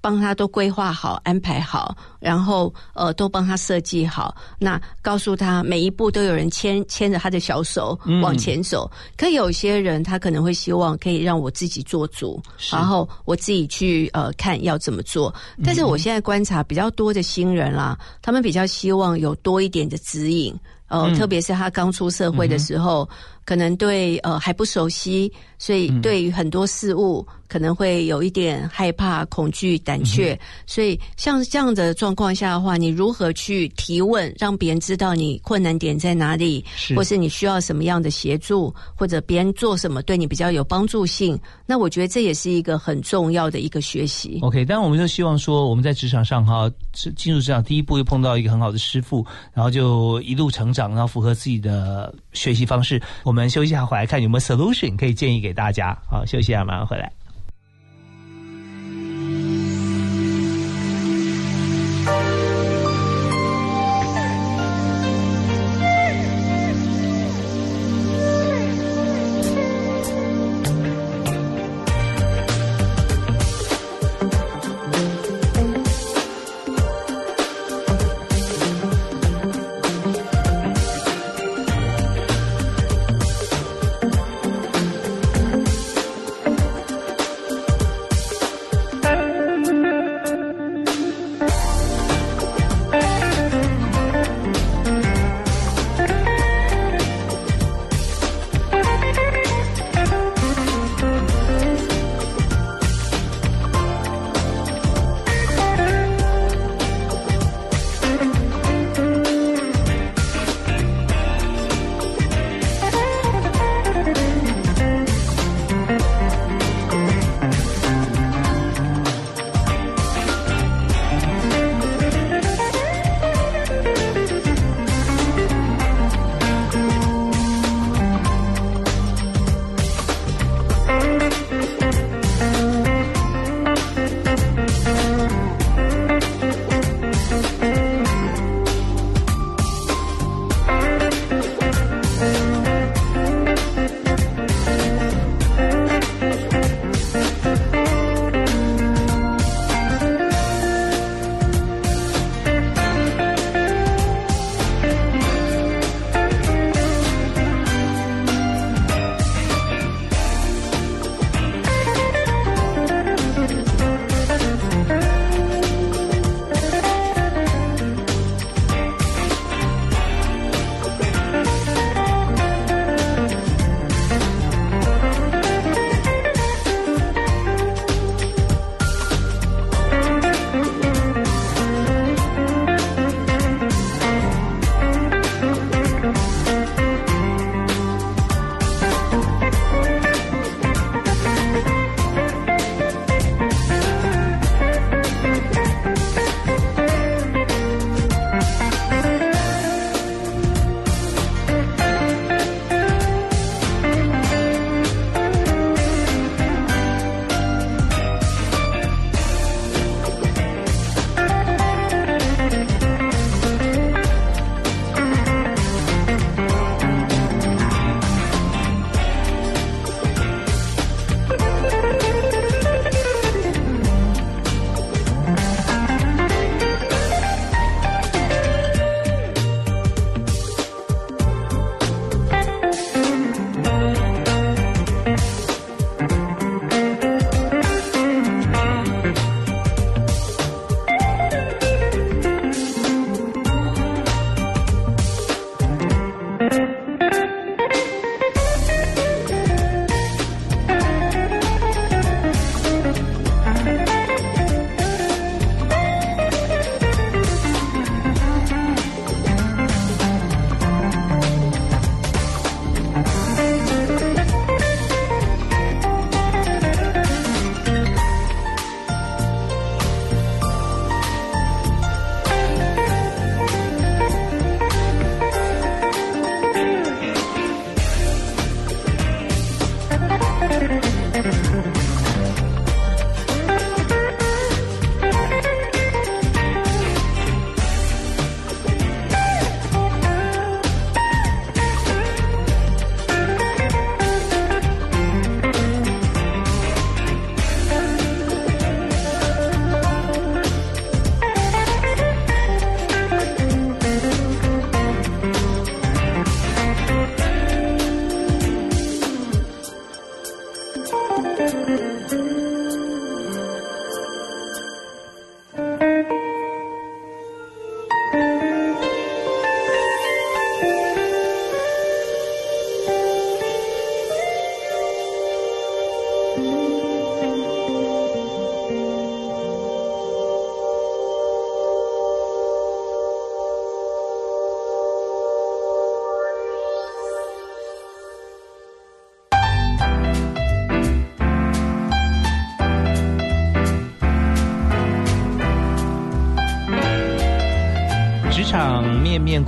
[0.00, 8.90] 帮他都规划好、安排好，然后呃都帮他设计好，那告诉他每一步都有人牵牵着他的小手嗯往前走。
[9.16, 12.42] 可有些人他可能会希望可以让我自己做主，
[12.72, 15.32] 然后我自己去呃看要怎么做。
[15.62, 20.58] 但是我现在观察比较多的新人啦，他们比较希望有多一点的指引。
[20.88, 21.14] 呃，嗯。
[21.14, 23.08] 特别是他刚出社会的时候，
[23.48, 30.38] 可能对呃还不熟悉，所以对于很多事物可能会有一点害怕、恐惧、胆怯。
[30.66, 41.40] 所以像这样的状况下的话，你如何去提问，让别人知道你困难点在哪里，是或是你需要什么样的协助，或者别人做什么对你比较有帮助性？
[41.64, 44.40] 那我觉得这也是一个很重要的一个学习。
[44.42, 53.02] OK，但我们就希望说，我们在职场上哈，是进入职场第一步又碰到一个很好的师傅，然后就一路成长，然后符合自己的学习方式。
[53.24, 55.96] 我们休息一下，回来看有没有 solution 可以建议给大家。
[56.08, 57.10] 好，休息一下，马上回来。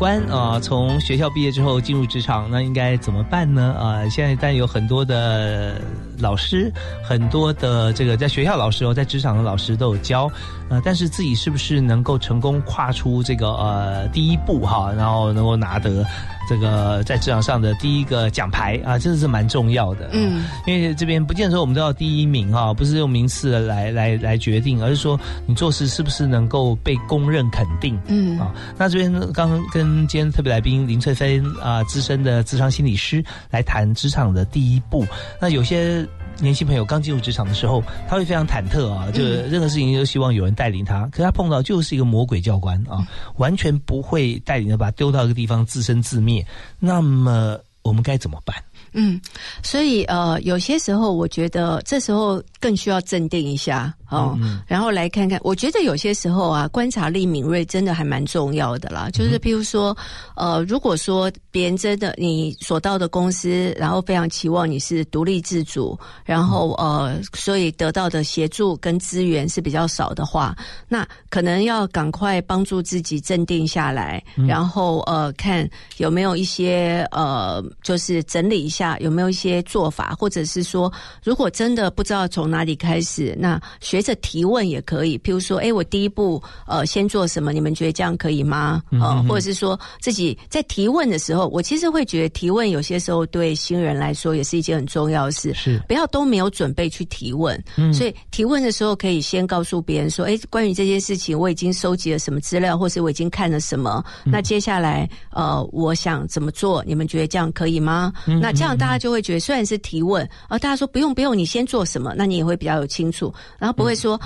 [0.01, 3.77] 关啊，从学校毕业之后进入职场，那应该怎么办呢？
[3.79, 5.79] 啊，现在但有很多的
[6.21, 6.73] 老师，
[7.11, 10.31] 很多的这个在学校老师哦，在职场的老师都有教，
[10.69, 16.07] 呃，但是自己是不是能够成功跨出这个呃第一步哈，然后能够拿得
[16.49, 20.09] 这个在职场上的第一个奖牌啊，这是蛮重要的。
[20.13, 27.99] 嗯，因为这边不见得说我们都要第一名哈，不是用名次来来来决定，而是说你做事是不是能够被公认肯定。
[28.07, 35.05] 嗯啊，那这边刚刚跟今天特别来宾林翠芬啊，资深的职场心理师来谈职场的第一步。
[35.41, 36.07] 那有些
[36.39, 43.07] 年轻朋友刚进入职场的时候，他会非常忐忑啊，就任何事情都希望有人带领他，可是他碰到就是一个魔鬼教官啊，
[43.37, 46.47] 完全不会带领他，把他丢到一个地方自生自灭。
[46.79, 48.57] 那么我们该怎么办？
[48.93, 49.21] 嗯，
[49.63, 55.41] 所以呃，有些时候我觉得这时候更需要镇定一下哦，嗯然后来看看。
[55.43, 59.09] 我觉得有些时候啊，观察力敏锐真的还蛮重要的啦。
[59.11, 59.97] 就是譬如说，
[60.37, 70.55] 呃，如果说别人真的你所到的公司，然后非常期望你是独立自主，然后呃，所以得到的协助跟资源是比较少的话，
[70.89, 80.93] 那可能要赶快帮助自己镇定下来，然后呃，看有没有一些呃，就是整理一下有没有一些做法，或者是说，
[81.23, 85.19] 如果真的不知道从哪里开始，那学着提问也可以。
[85.19, 87.53] 譬如说，哎，我第一步呃先做什么？
[87.53, 88.83] 你们觉得这样可以吗？
[88.93, 95.53] 呃，嗯或者是说自己在提问的时候，我其实会觉得提问有些时候对新人来说也是一件很重要的事。
[95.55, 106.83] 是不要都没有准备去提问，嗯所以提问的时候可以先告诉别人说，哎，关于这件事情我已经收集了什么资料，或是我已经看了什么，嗯那接下来呃，我想怎么做？
[106.87, 108.13] 你们觉得这样可以吗？
[108.27, 114.21] 嗯那这样大家就会觉得虽然是提问，啊，大家说不用不用，你先做什么，那你也会比较有清楚，然后不会说。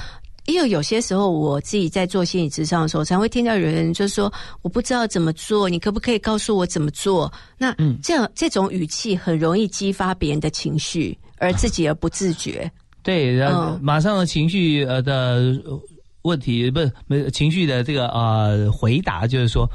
[0.46, 7.32] 因为有些时候我自己在做心理咨商的时候，常会听到有人就说我不知道怎么做，你可不可以告诉我怎么做？
[7.56, 12.70] 那这样这种语气很容易激发别人的情绪，而自己而不自觉。
[13.02, 15.14] 对，然后嗯马上的情绪呃的
[15.64, 15.80] 呃
[16.20, 19.66] 问题不是没情绪的这个呃回答，就是说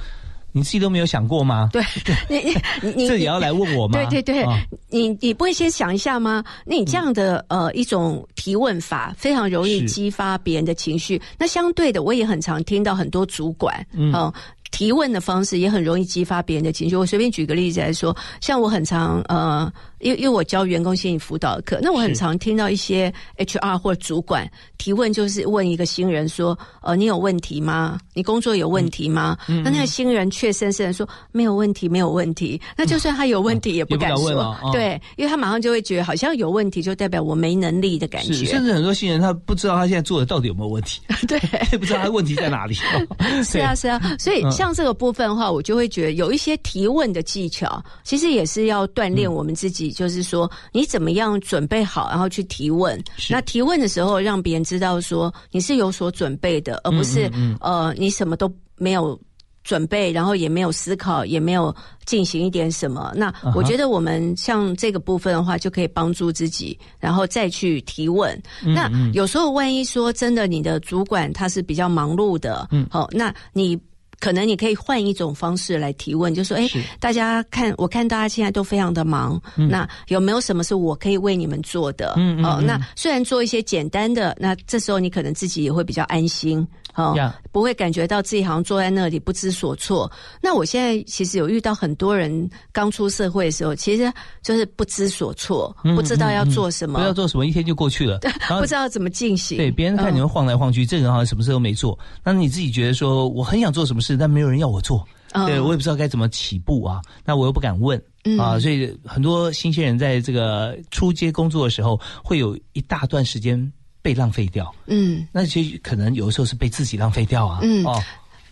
[0.51, 1.69] 你自己都没有想过吗？
[1.71, 1.81] 对，
[2.29, 3.93] 你你 你你这也要来问我吗？
[3.99, 6.43] 对对对，啊你你不会先想一下吗？
[6.65, 11.21] 那你这样的、呃一种提问法，非常容易激发别人的情绪。
[11.37, 14.33] 那相对的，我也很常听到很多主管，嗯呃
[14.71, 16.95] 提问的方式也很容易激发别人的情绪。
[16.95, 27.99] 我随便举个例子来说，像我很常呃，因为因为我教员工心理辅导的课，那我很常听到一些 HR 或主管提问，就是问一个新人说：“呃，你有问题吗？
[28.13, 38.45] 你工作有问题吗？”嗯那那个新人却深深的说：“没有问题，没有问题。”那就算他有问题，也不敢说，对，因为他马上就会觉得好像有问题，就代表我没能力的感，觉。
[38.45, 41.39] 甚至很多新人他不知道他现在做的到底有没有问题， 对，
[41.71, 42.75] 也 不知道他问题在哪里。
[43.43, 53.01] 是啊，是啊，所以嗯像这个部分的话，我就会觉得有一些提问的技巧，其实也是要锻炼我们自己，就是说你怎么样准备好，然后去提问。
[53.29, 59.17] 那提问的时候，让别人知道说你是有所准备的，而不是嗯嗯呃你什么都没有。
[59.61, 63.13] 准备，然后也没有思考，也没有进行一点什么。
[63.15, 68.41] 那我觉得我们像这个部分的话，就可以帮助自己，然后再去提问。
[68.63, 73.79] 那有时候万一说真的，你的主管他是比较忙碌的，嗯好、那你。
[74.19, 76.67] 可能你可以换一种方式来提问，就说：“哎，
[76.99, 79.69] 大家看，我看大家现在都非常的忙，嗯。
[79.69, 82.09] 那有没有什么是我可以为你们做的？
[82.11, 87.35] 哦，嗯嗯嗯那虽然做一些简单的，那这时候你可能自己也会比较安心，哦呀。
[87.51, 90.09] 不会感觉到自己好像坐在那里不知所措。
[90.41, 94.11] 那我现在其实有遇到很多人刚出社会的时候，其实
[94.43, 98.19] 就是不知所措，嗯不知道要做什么，不知道做什么，一天就过去了，
[98.59, 99.57] 不知道怎么进行。
[99.57, 105.45] 对，别人看你嗯们晃来晃去，这个人好像什么事都没做，那你自己觉得说我很想做什么事，但没有人要我做，嗯。
[105.47, 108.01] 对我也不知道该怎么起步啊，那我又不敢问。
[108.25, 108.37] 嗯。
[108.37, 113.59] 啊，所以很多新鲜人在这个出街工作的时候，会有一大段时间
[114.01, 114.73] 被浪费掉。
[114.87, 115.27] 嗯。
[115.31, 117.59] 那其实可能有的时候是被自己浪费掉啊。
[117.61, 118.01] 嗯哦，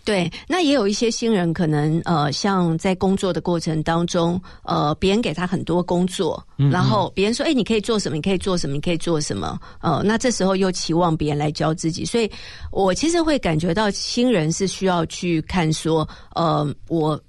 [0.04, 8.16] 对，那也有一些新人可能呃，像在工作的过程当中，呃，别人给他很多工作，嗯然后别人说，哎，你可以做什么？
[8.16, 8.74] 你可以做什么？
[8.74, 9.60] 你可以做什么？
[9.82, 12.32] 呃，那这时候又期望别人来教自己，所以
[12.72, 17.20] 我其实会感觉到新人是需要去看说，呃，我。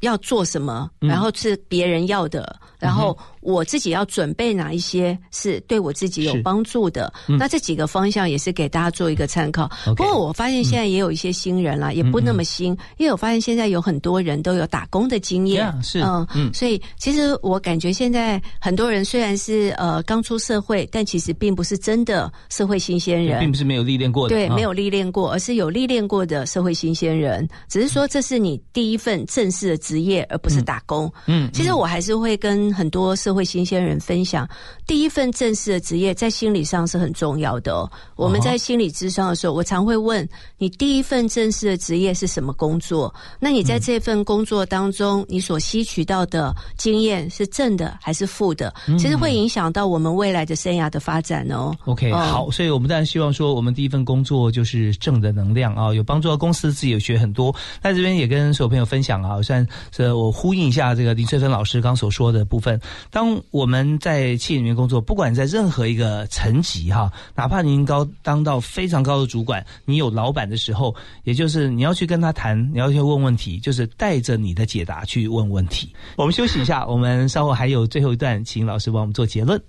[0.00, 7.12] 要做什么，嗯然后是别人要的，然后我自己要准备哪一些是对我自己有帮助的。
[7.28, 7.38] 嗯。
[7.38, 9.70] 那这几个方向也是给大家做一个参考。
[9.84, 15.72] 不过我发现现在也有一些新人啦，也不那么新，因为我发现现在有很多人都有打工的经验。
[15.82, 16.00] 是。
[16.00, 16.52] 嗯嗯。
[16.52, 24.56] 所以其实我感觉现在很多人虽然是呃刚出社会，但其实并不是真的社会新鲜人，并不是没有历练过的，对，啊。
[24.56, 27.48] 没有历练过，而是有历练过的社会新鲜人。
[27.68, 31.12] 只是说这是你第一份正式的职业，而不是打工。
[31.26, 31.48] 嗯。
[31.52, 34.48] 其实我还是会跟很多社会新鲜人分享，
[34.86, 37.90] 第一份正式的职业在心理上是很重要的哦。
[38.16, 40.28] 我们在心理咨商的时候，我常会问
[40.58, 43.14] 你第一份正式的职业是什么工作？
[43.38, 48.72] 那你在这份工作当中，你所吸取到的经验是正的还是负的？
[48.88, 51.72] 嗯其实会影响到我们未来的生涯的发展哦。
[51.84, 57.54] OK，、哦好，所以我们当然希望说，我们第一份工作就是正的能量啊，有帮助到公司，自己有学很多。
[57.82, 62.80] 那这边也跟所有朋友分享啊，算是我呼应一下这个林翠芬老师刚所说的部分。
[63.10, 75.92] 当我们在企业里面工作，不管在任何一个层级哈，哪怕您高当到非常高的主管，你有老板的时候，也就是你要去跟他谈，你要去问问题，就是带着你的解答去问问题。
[76.16, 79.60] 我们休息一下，我们稍后还有最后一段，请老师帮我们做结论。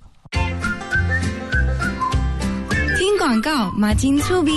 [2.97, 4.51] 听广告，马金粗逼。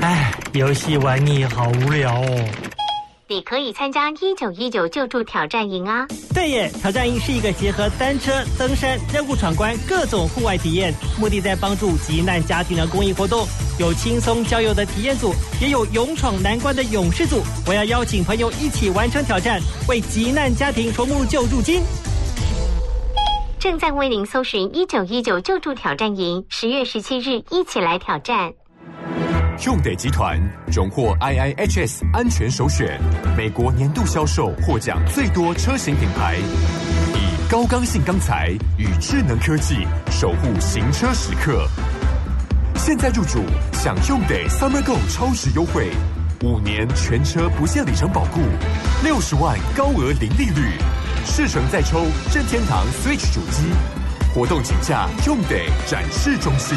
[0.00, 2.48] 哎，游戏玩腻，好无聊哦。
[3.34, 6.06] 你可以参加一九一九救助挑战营啊！
[6.32, 13.44] 对耶，挑战营是一个结合单车、登山、任务闯关各种户外体验，目的在帮助急难家庭的公益活动。
[13.76, 17.42] 有轻松郊游的体验组，也有勇闯难关的勇士组。
[17.66, 21.82] 我要邀请朋友一起完成挑战，为急难家庭筹募救助金。
[23.58, 28.52] 正在为您搜寻一九一九救助挑战营，十月十七日一起来挑战。
[29.62, 33.00] 用得集团荣获 IIHS 安全首选，
[33.36, 36.34] 美国年度销售获奖最多车型品牌，
[37.14, 41.68] 以高刚性钢材与智能科技守护行车时刻。
[42.74, 45.90] 现在入主享用得 Summer Go 超值优惠，
[46.42, 48.40] 五年全车不限里程保固，
[49.04, 50.72] 六十万高额零利率，
[51.24, 53.62] 试乘再抽任天堂 Switch 主机，
[54.34, 56.76] 活动请假用得展示中心。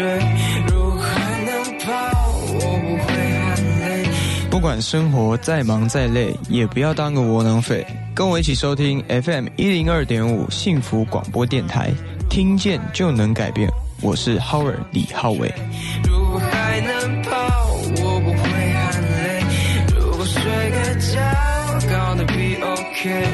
[0.00, 0.18] 追；
[0.72, 1.92] 如果还能跑，
[2.54, 4.08] 我不会喊累。
[4.50, 7.86] 不管生活再忙再累，也不要当个窝囊废。
[8.14, 11.90] 跟我一起收听 FM 一零二点五幸福广播电台，
[12.30, 13.68] 听见就能改变。
[14.00, 15.52] 我是 Howard 李浩伟。
[16.08, 18.38] 如果还能跑，我不会
[18.72, 19.44] 喊累。
[19.94, 20.40] 如果睡
[20.70, 21.20] 个觉
[21.92, 23.26] 搞得比 OK，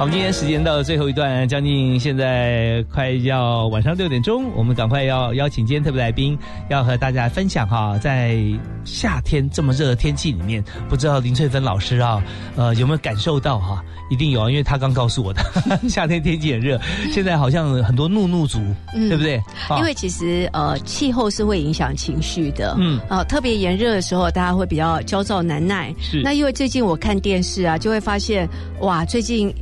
[0.00, 6.38] 我们今天时间到了最后一段，将近现在快要晚上六点钟，我们赶快要邀请今天特别来宾，
[6.70, 8.40] 要和大家分享哈，在
[8.82, 12.24] 夏天这么热的天气里面，不知道林翠芬老师啊，
[12.56, 13.84] 呃，有没有感受到哈？
[14.08, 15.42] 一定有啊，因为她刚告诉我的，
[15.86, 16.80] 夏天天气很热，
[17.12, 18.58] 现在好像很多怒怒族，
[18.94, 19.36] 嗯对不对？
[19.68, 22.74] 啊因为其实呃，气候是会影响情绪的。
[22.78, 25.94] 嗯啊、特别炎热的时候，大家会比较焦躁难耐。
[26.00, 28.48] 是那因为最近我看电视啊，就会发现
[28.80, 29.54] 哇，最近。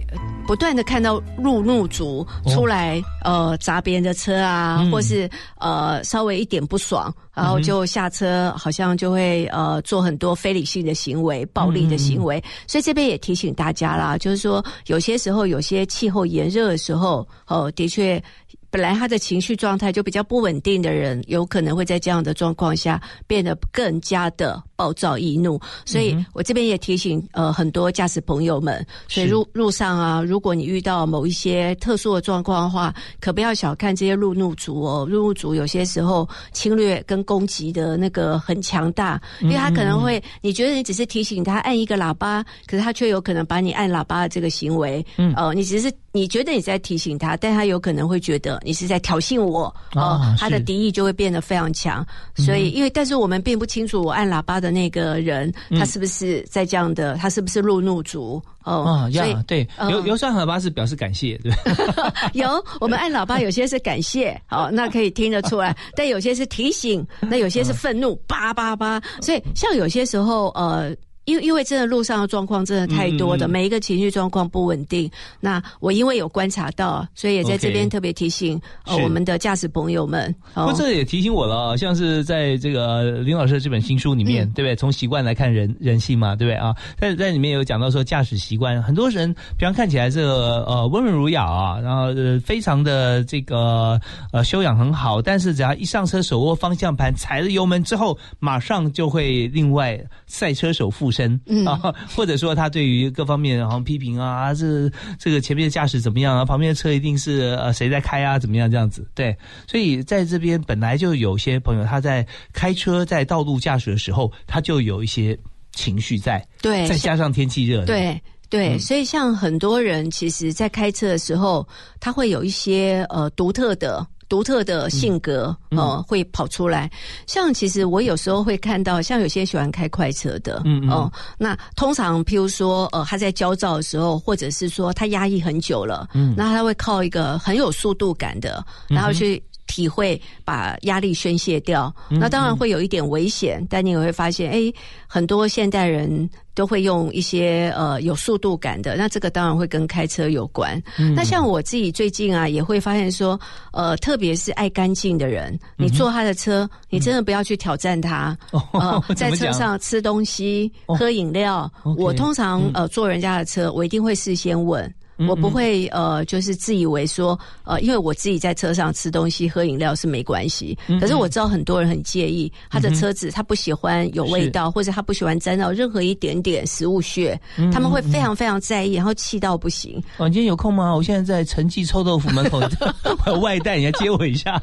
[0.49, 5.28] 呃不断的看到路怒族出来，呃，砸别人的车啊，嗯或是
[5.59, 12.42] 呃稍微一点不爽，然后就下车，好像就会呃做很多非理性的行为、暴力的行为。
[12.66, 18.22] 所以这边也提醒大家啦，就是说有些时候有些气候炎热的时候，哦，的确。
[18.70, 25.60] 本来他的情绪状态就比较不稳定的人，有可能会在这样的状况下变得更加的暴躁易怒。
[25.84, 35.04] 所以我这边也提醒呃很多驾驶朋友们，所以路路上啊，如果你遇到某一些特殊的状况的话，可不要小看这些路怒族哦。
[35.04, 52.04] 路怒族有些时候侵略跟攻击的那个很强大，因为他可能会你觉得你只是提醒他按一个喇叭，可是他却有可能把你按喇叭的这个行为，嗯呃，你只是你你觉得你在提醒他，但他有可能会觉得你是在挑衅我哦、啊他的敌意就会变得非常强。
[52.34, 59.08] 所以，嗯因为但是我们并不清楚我按喇叭的那个人，嗯他是不是在这样的，他是不是路怒族哦？
[59.46, 61.52] 对，嗯有有算喇叭是表示感谢，对，
[62.34, 69.00] 有，我们按喇叭有些是感谢，哦，那可以听得出来， 但有些是提醒，那有些是愤怒，叭叭叭。
[69.20, 70.94] 所以像有些时候，呃。
[71.28, 75.10] 因为因为真的路上的状况真的太多的，嗯嗯嗯每一个情绪状况不稳定。
[75.40, 80.34] 那我因为有观察到，所以也在这边特别提醒呃我们的驾驶朋友们。
[80.54, 84.74] 不过这也提醒我了啊，像是在这个林老师的这本新书里面，嗯对不对？
[84.74, 86.74] 从习惯来看人人性嘛，对不对啊？
[86.96, 94.00] 在在里面有讲到说驾驶习惯，很多人平常看起来这个呃温文儒雅啊，然后呃非常的这个
[94.32, 101.64] 呃修养很好，但是只要一上车手握方向盘，踩了油门之后，马上就会另外赛车手附身，嗯。
[101.66, 109.34] 啊， 或者说他对于各方面好像批评啊，这这个前面的驾驶怎么样啊，旁边的车一定是呃谁在开啊，怎么样这样子，对，
[109.66, 115.38] 所以在这边本来就有些朋友他在开车在道路驾驶的时候，他就有一些
[115.72, 118.78] 情绪在，对再加上天气热，对对，嗯。
[118.80, 121.66] 所以像很多人其实，在开车的时候，
[122.00, 124.06] 他会有一些呃独特的。
[124.28, 126.90] 独特的性格，嗯呃，会跑出来。
[127.26, 130.90] 像其实我有时候会看到，像有些喜欢开快车的，嗯嗯。
[130.90, 136.34] 哦、那通常譬如说，呃，他在焦躁的时候，或者是说他压抑很久了，嗯。
[136.36, 141.94] 那他会靠一个很有速度感的，然后去体会把压力宣泄掉。
[142.10, 144.72] 嗯那当然会有一点危险，但你也会发现，哎，
[145.06, 150.82] 很多现代人都会用一些呃有速度感的，那这个当然会跟开车有关。
[150.98, 153.38] 嗯那像我自己最近啊，也会发现说，
[153.72, 158.36] 呃，特别是爱干净的人，嗯你坐他的车，你真的不要去挑战他。
[158.72, 164.92] 呃， 在车上吃东西、哦喝饮料我通常嗯呃坐人家的车，我一定会事先问。
[165.18, 170.78] 嗯我不嗯会呃，就是自以为说呃，因为我自己在车上吃东西、喝饮料是没关系。
[170.86, 180.02] 嗯可是我知道很多人很介意他的车子，他不喜欢有味道，或者他不喜欢沾到任何一点点食物屑，嗯他们会非常非常在意，然后气到不行。
[180.18, 180.94] 哦，你今天有空吗？
[180.94, 182.60] 我现在在陈记臭豆腐门口，
[183.26, 184.60] 我有外带，你来接我一下，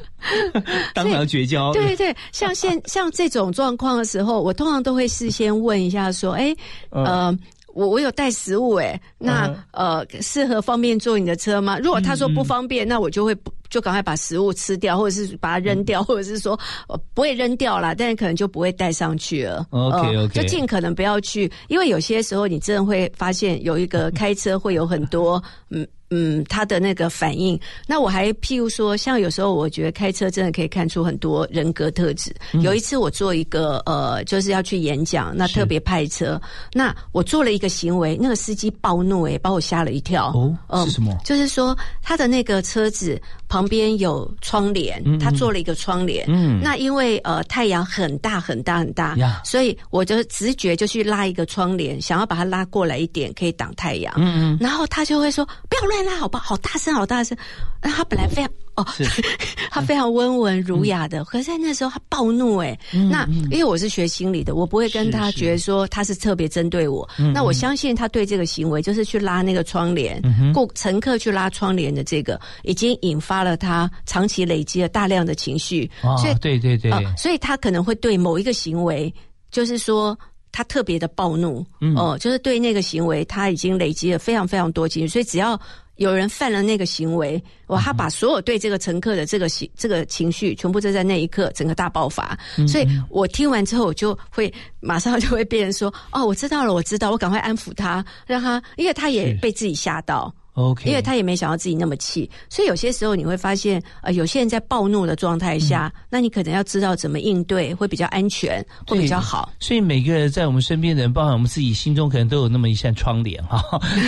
[0.94, 1.74] 当场绝交。
[1.74, 6.56] 对对对，像现像这种状况的时候，我通常都会事先问一下说，哎，
[6.92, 7.38] 呃。
[7.76, 11.78] 我我有带食物哎，那、嗯呃适合方便坐你的车吗？
[11.78, 16.58] 如果他说不方便，那我就会不就赶快把食物吃掉，或者是把它扔掉，或者是说
[16.88, 19.68] 呃不会扔掉啦，但是可能就不会带上去了。
[19.72, 25.86] OK，呃 OK 就尽可能不要去，因为有些时候你真的会发现有一个 开车会有很多嗯。
[26.16, 32.34] 嗯，他的那个反应，那我还譬如说，像有时候我觉得开车真的可以看出很多人格特质。
[32.54, 36.42] 嗯有一次我做一个呃，就是要去演讲，那特别派车，
[36.74, 40.32] 那我做了一个行为，那个司机暴怒、诶，把我吓了一跳。
[40.34, 46.26] 哦嗯是什么就是说他的那个车子旁边有窗帘，他做了一个窗帘。
[46.30, 54.14] 嗯那因为呃太阳很大很大很大呀所以我就直觉就去拉一个窗帘，想要把它拉过来一点，可以挡太阳。
[54.18, 56.40] 嗯嗯然后他就会说：“不要乱拉，好吧？
[56.40, 57.38] 好大声，好大声。”
[57.82, 58.86] 那他本来非常哦，
[59.70, 67.08] 他非常温文儒雅的，可是在那时候他暴怒哎、嗯那因为我是学心理的，我不会跟他是觉得说他是特别针对我。
[67.20, 75.90] 嗯那我相信他对这个行为，就是去拉那个窗帘嗯哼，顾乘客去拉窗帘的这个，已经引发了他长期累积了大量的情绪。
[76.02, 79.14] 啊所以，对对对呃所以他可能会对某一个行为，
[79.52, 80.18] 就是说。
[80.58, 85.60] 他特别的暴怒，嗯哦、就是对那个行为，他已经累积了非常非常多情绪，所以只要
[85.96, 92.38] 有人犯了那个行为，哇，他把所有对这个乘客的这个情这个情绪，全部都在那一刻整个大爆发。
[92.58, 100.34] 嗯所以我听完之后，我就会马上就会变成说，哦，我知道了，我知道，我赶快安抚他，让他，因为他也被自己吓到。
[100.56, 109.52] OK，因为他也没想到自己那么气，所以有些时候你会发现，呃，有些人在暴怒的状态下，嗯那你可能要知道怎么应对，会比较安全，会比较好。
[109.60, 113.62] 所以每个人在我们身边的人，包含我们自己心中，可能都有那么一扇窗帘哈。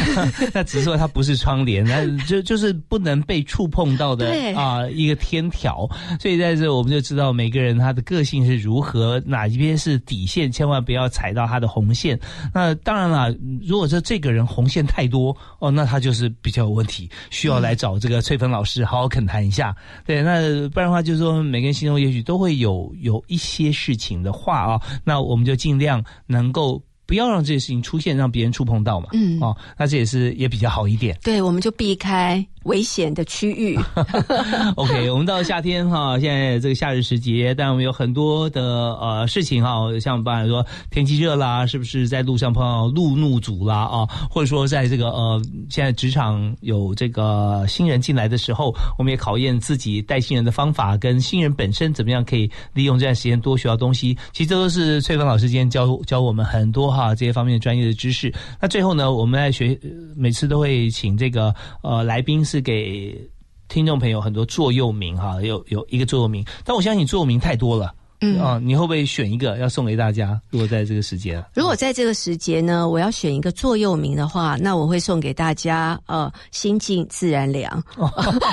[0.54, 5.88] 那只是说它不是窗帘，那就就是不能被触碰到的对啊、一个天条。
[6.20, 12.18] 所以在这我们就知道每个人他的个性是如何，哪一边是底线，千万不要踩到他的红线。
[12.54, 19.76] 那当然了，如果说这个人红线太多哦，那他就是比较有问题，需要来找这个翠芬老师好好恳谈一下。
[20.06, 26.82] 对，那不然的话就是说每个人心中也许都会有有一些事情的话啊，那我们就尽量能够。
[27.06, 29.08] 不要让这些事情出现，让别人触碰到嘛。
[29.14, 31.18] 嗯哦，那这也是也比较好一点。
[31.24, 33.78] 对，我们就避开，危险的区域。
[34.76, 54.18] OK，我们到夏天哈，现在这个夏日时节，但我们有很多的呃事情哈，像包含说天气热啦，是不是在路上碰到路怒族啦啊，或者说在这个呃现在职场有这个新人进来的时候，我们也考验自己带新人的方法，跟新人本身怎么样可以利用这段时间多学到东西。
[54.34, 58.34] 其实这都是翠芬老师今天教教我们很多哈这些方面的专业的知识。
[58.62, 59.80] 那最后呢，我们在学
[60.16, 63.30] 每次都会请这个呃来宾是给。
[63.70, 70.40] 听众朋友很多座右铭哈，有有一个座右铭，但我相信座右铭太多了，嗯啊，你会不会选一个要送给大家？
[70.50, 77.84] 如果在这个时节，如果在这个时节呢，我要选一个座右铭的话，那我会送给大家呃“心静自然凉”，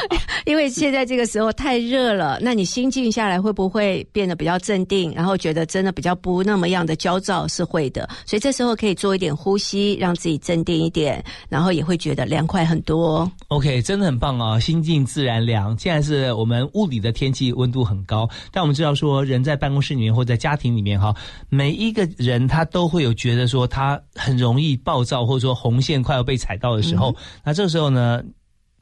[0.45, 7.49] 因为现在这个时候太热了，那你心静下来会不会变得比较镇定，然后觉得真的比较不那么样的焦躁？
[7.49, 13.31] 是会的，所以这时候可以做一点呼吸，让自己镇定一点，然后也会觉得凉快很多。
[13.49, 14.59] OK，真的很棒啊！
[14.61, 15.77] 心静自然凉。
[15.79, 21.15] 现在是我们物理的天气温度很高，但我们知道说，人在办公室里面或在家庭里面哈，
[21.49, 28.23] 每一个人他都会有觉得说他很容易暴躁，或者说红线快要被踩到的时候，嗯那这个时候呢？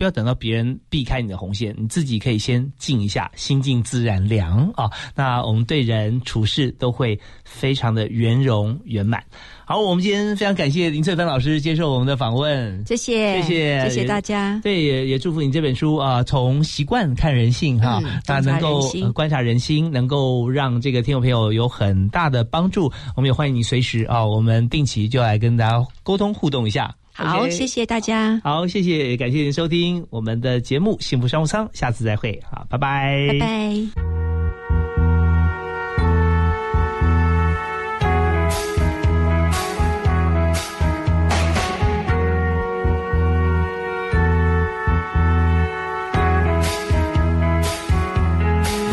[0.02, 4.90] 不要等到别人避开你的红线，你自己可以先静一下，心静自然凉啊。
[5.14, 9.22] 那我们对人处事都会非常的圆融圆满。
[9.64, 14.58] 好，我们今天非常感谢林翠芬老师接受我们的访问，谢谢，谢谢，谢谢大家。
[14.60, 18.82] 对，也也祝福你这本书啊，从习惯看人性哈，嗯那能够
[19.14, 22.92] 观察人心，能够让这个听众朋友有很大的帮助。
[23.14, 26.92] 我们也欢迎你随时啊，我们定期就来跟大家沟通互动一下。
[27.14, 33.72] 好谢谢大家，好，谢谢，感谢您收听我们的节目《幸福商务舱》，下次再会，好，拜拜，拜拜。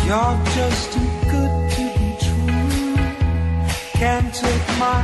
[0.10, 2.98] You're just too good to be true.
[3.94, 5.04] Can't take my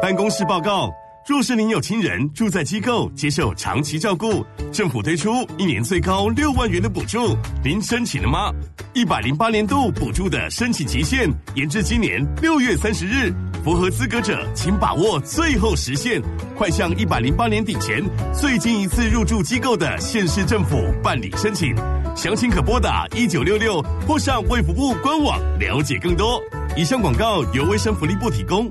[0.00, 0.92] 办公室报告：
[1.26, 8.52] 若是您有亲人住在机构接受长期照顾，政府推出一年最高六万元的补助，您申请了吗？
[8.92, 13.32] 一百零八年度补助的申请期限延至今年六月三十日，
[13.64, 16.22] 符合资格者请把握最后时限，
[16.56, 21.74] 快向一百零八年底前最近一次入住机构的县市政府办理申请。
[22.14, 26.40] 详情可拨打一九六六或上卫福部官网了解更多。
[26.76, 28.70] 以上广告由卫生福利部提供。